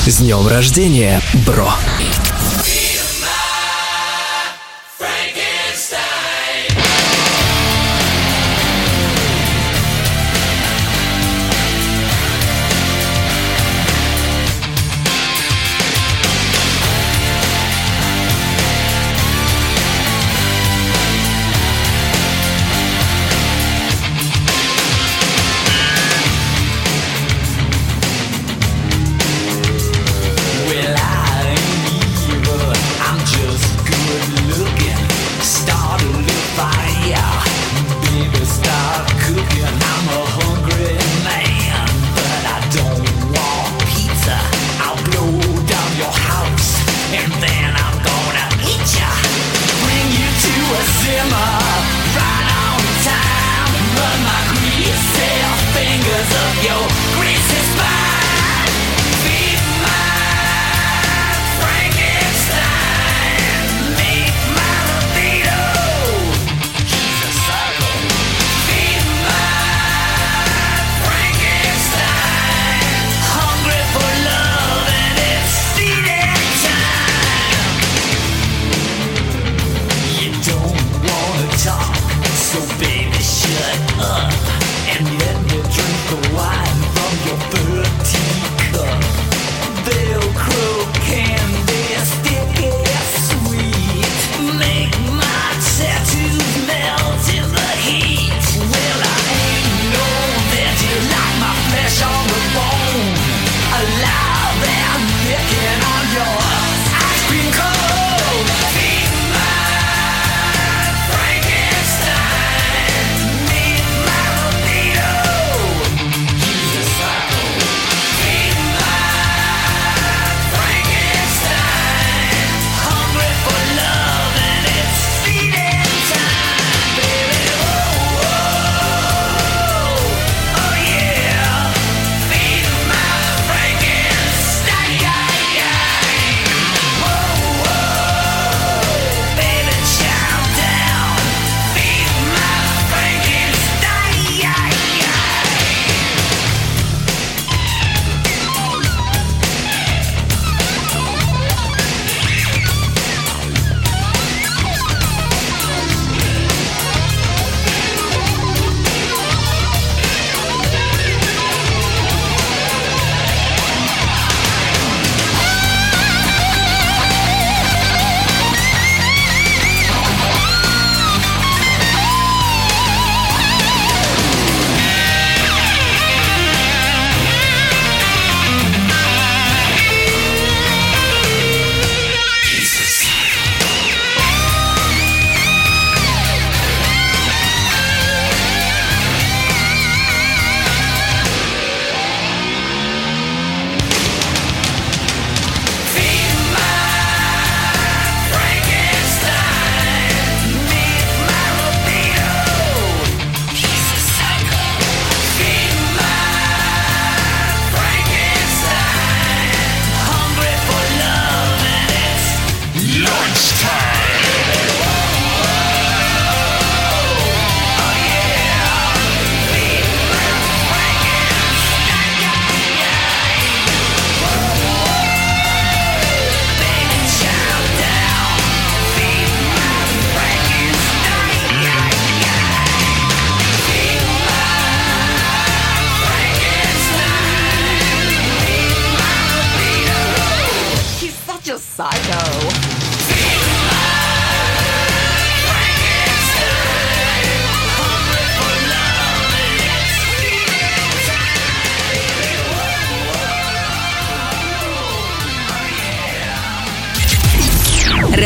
С 0.06 0.18
днем 0.18 0.48
рождения, 0.48 1.22
бро! 1.46 1.70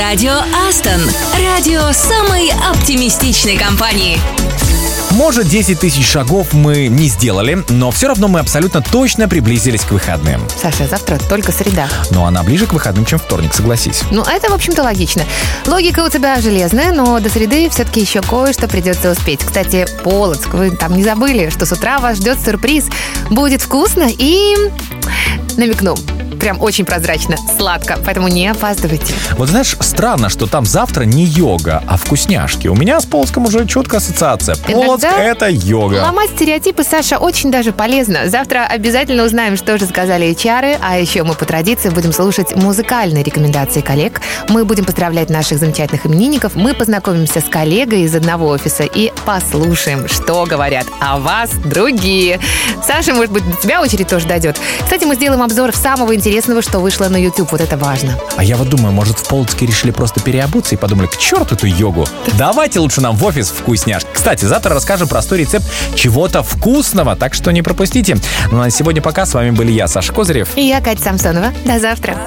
Радио 0.10 0.38
Астон. 0.66 1.02
Радио 1.38 1.92
самой 1.92 2.50
оптимистичной 2.72 3.58
компании. 3.58 4.18
Может, 5.12 5.50
10 5.50 5.82
тысяч 5.82 6.08
шагов 6.08 6.54
мы 6.54 6.88
не 6.88 7.10
сделали, 7.10 7.66
но 7.68 7.92
все 7.92 8.08
равно 8.08 8.30
мы 8.30 8.40
абсолютно 8.40 8.82
точно 8.82 9.28
приблизились 9.28 9.82
к 9.82 9.92
выходным. 9.92 10.48
Саша, 10.62 10.88
завтра 10.88 11.20
только 11.28 11.52
среда. 11.52 11.90
Но 12.10 12.26
она 12.26 12.42
ближе 12.44 12.68
к 12.68 12.72
выходным, 12.72 13.04
чем 13.04 13.20
вторник, 13.20 13.54
согласись. 13.54 14.04
Ну, 14.10 14.24
это, 14.24 14.50
в 14.50 14.54
общем-то, 14.54 14.82
логично. 14.82 15.24
Логика 15.66 16.00
у 16.00 16.10
тебя 16.10 16.40
железная, 16.40 16.94
но 16.94 17.20
до 17.20 17.30
среды 17.30 17.70
все-таки 17.70 18.00
еще 18.00 18.22
кое-что 18.22 18.70
придется 18.70 19.12
успеть. 19.12 19.44
Кстати, 19.44 19.88
Полоцк, 20.06 20.54
вы 20.54 20.72
там 20.72 20.96
не 20.96 21.04
забыли, 21.04 21.50
что 21.50 21.66
с 21.66 21.74
утра 21.74 22.00
вас 22.00 22.16
ждет 22.16 22.40
сюрприз. 22.40 22.86
Будет 23.30 23.62
вкусно 23.62 24.08
и... 24.08 24.56
Намекну. 25.58 25.98
Прям 26.40 26.62
очень 26.62 26.86
прозрачно, 26.86 27.36
сладко, 27.58 27.98
поэтому 28.06 28.28
не 28.28 28.48
опаздывайте. 28.48 29.14
Вот 29.38 29.50
знаешь, 29.50 29.76
странно, 29.80 30.30
что 30.30 30.48
там 30.48 30.66
завтра 30.66 31.04
не 31.04 31.26
йога, 31.26 31.84
а 31.88 31.98
вкусняшки. 31.98 32.68
У 32.68 32.76
меня 32.76 33.00
с 33.00 33.06
Полоцком 33.06 33.46
уже 33.46 33.66
четкая 33.66 34.00
ассоциация. 34.00 34.56
Полоцк 34.56 35.06
это 35.06 35.48
йога. 35.50 36.02
Ломать 36.04 36.30
стереотипы, 36.32 36.84
Саша, 36.84 37.18
очень 37.18 37.52
даже 37.52 37.72
полезно. 37.72 38.30
Завтра 38.30 38.66
обязательно 38.66 39.24
узнаем, 39.24 39.58
что 39.58 39.78
же 39.78 39.86
сказали 39.86 40.30
HR, 40.30 40.78
а 40.82 41.00
еще 41.00 41.24
мы 41.24 41.34
по 41.34 41.46
традиции 41.46 41.90
будем 41.90 42.14
слушать 42.14 42.56
музыкальные 42.56 43.24
рекомендации 43.24 43.82
коллег. 43.82 44.22
Мы 44.50 44.66
будем 44.66 44.86
поздравлять 44.86 45.30
наших 45.30 45.60
замечательных 45.60 46.06
именинников. 46.06 46.56
Мы 46.56 46.74
познакомимся 46.74 47.42
с 47.42 47.46
коллегой 47.46 48.02
из 48.02 48.16
одного 48.16 48.48
офиса 48.48 48.84
и 48.84 49.12
послушаем, 49.26 50.08
что 50.08 50.46
говорят 50.46 50.86
о 51.00 51.20
вас 51.20 51.52
другие. 51.66 52.40
Саша, 52.86 53.14
может 53.14 53.32
быть, 53.32 53.44
до 53.50 53.62
тебя 53.62 53.82
очередь 53.82 54.08
тоже 54.08 54.28
дойдет. 54.28 54.60
Кстати, 54.84 55.06
мы 55.06 55.16
сделаем 55.16 55.42
обзор 55.42 55.76
самого 55.76 56.16
интересного, 56.16 56.27
что 56.62 56.80
вышло 56.80 57.08
на 57.10 57.18
YouTube. 57.18 57.52
Вот 57.52 57.62
это 57.62 57.78
важно. 57.78 58.18
А 58.36 58.44
я 58.44 58.58
вот 58.58 58.70
думаю, 58.70 58.92
может, 58.92 59.20
в 59.20 59.28
Полоцке 59.28 59.66
решили 59.66 59.92
просто 59.92 60.20
переобуться 60.20 60.76
и 60.76 60.78
подумали, 60.78 61.08
к 61.08 61.18
черту 61.18 61.56
эту 61.56 61.68
йогу. 61.68 62.06
Давайте 62.38 62.80
лучше 62.80 63.02
нам 63.02 63.16
в 63.16 63.24
офис 63.26 63.50
вкусняшки. 63.50 64.08
Кстати, 64.14 64.46
завтра 64.46 64.74
расскажем 64.74 65.08
простой 65.08 65.40
рецепт 65.40 65.66
чего-то 65.96 66.44
вкусного, 66.44 67.16
так 67.16 67.34
что 67.34 67.52
не 67.52 67.62
пропустите. 67.62 68.18
Ну 68.52 68.60
а 68.60 68.66
на 68.66 68.70
сегодня 68.70 69.02
пока. 69.02 69.26
С 69.26 69.34
вами 69.34 69.52
были 69.52 69.72
я, 69.72 69.88
Саша 69.88 70.14
Козырев. 70.14 70.50
И 70.56 70.62
я, 70.62 70.80
Катя 70.80 71.04
Самсонова. 71.04 71.54
До 71.66 71.80
завтра. 71.80 72.18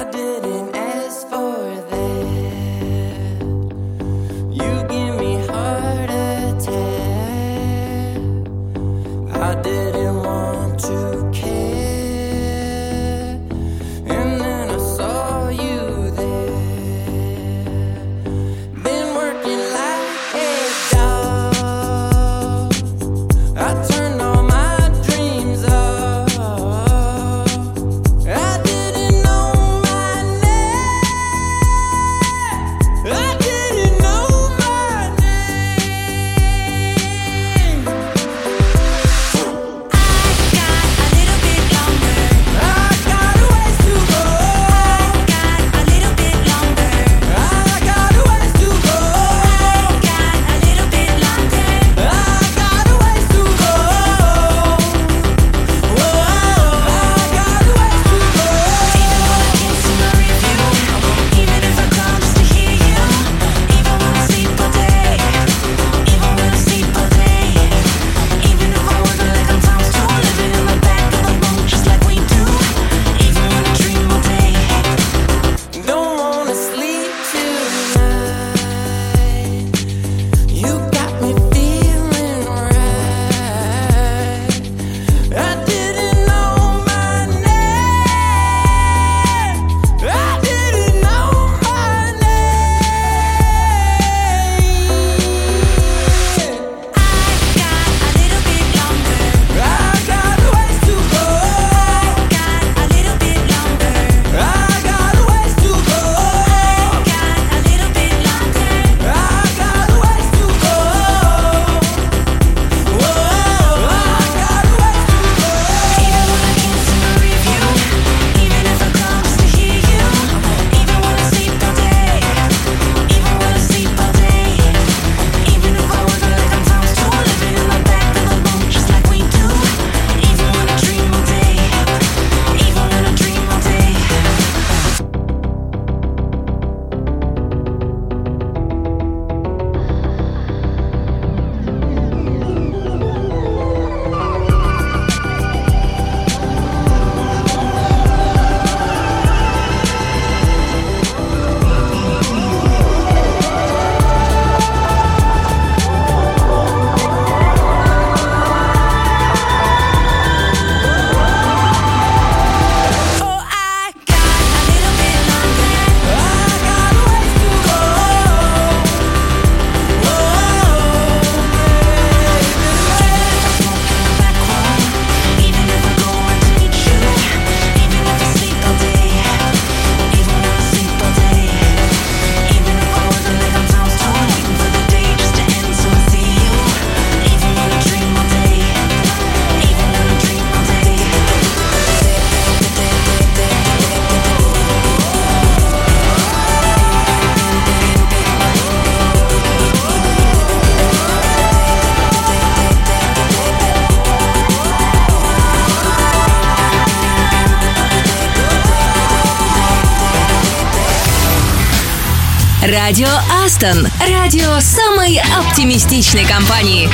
Радио 213.61 213.73
Астон. 213.73 213.87
Радио 214.09 214.59
самой 214.59 215.19
оптимистичной 215.19 216.25
компании. 216.25 216.89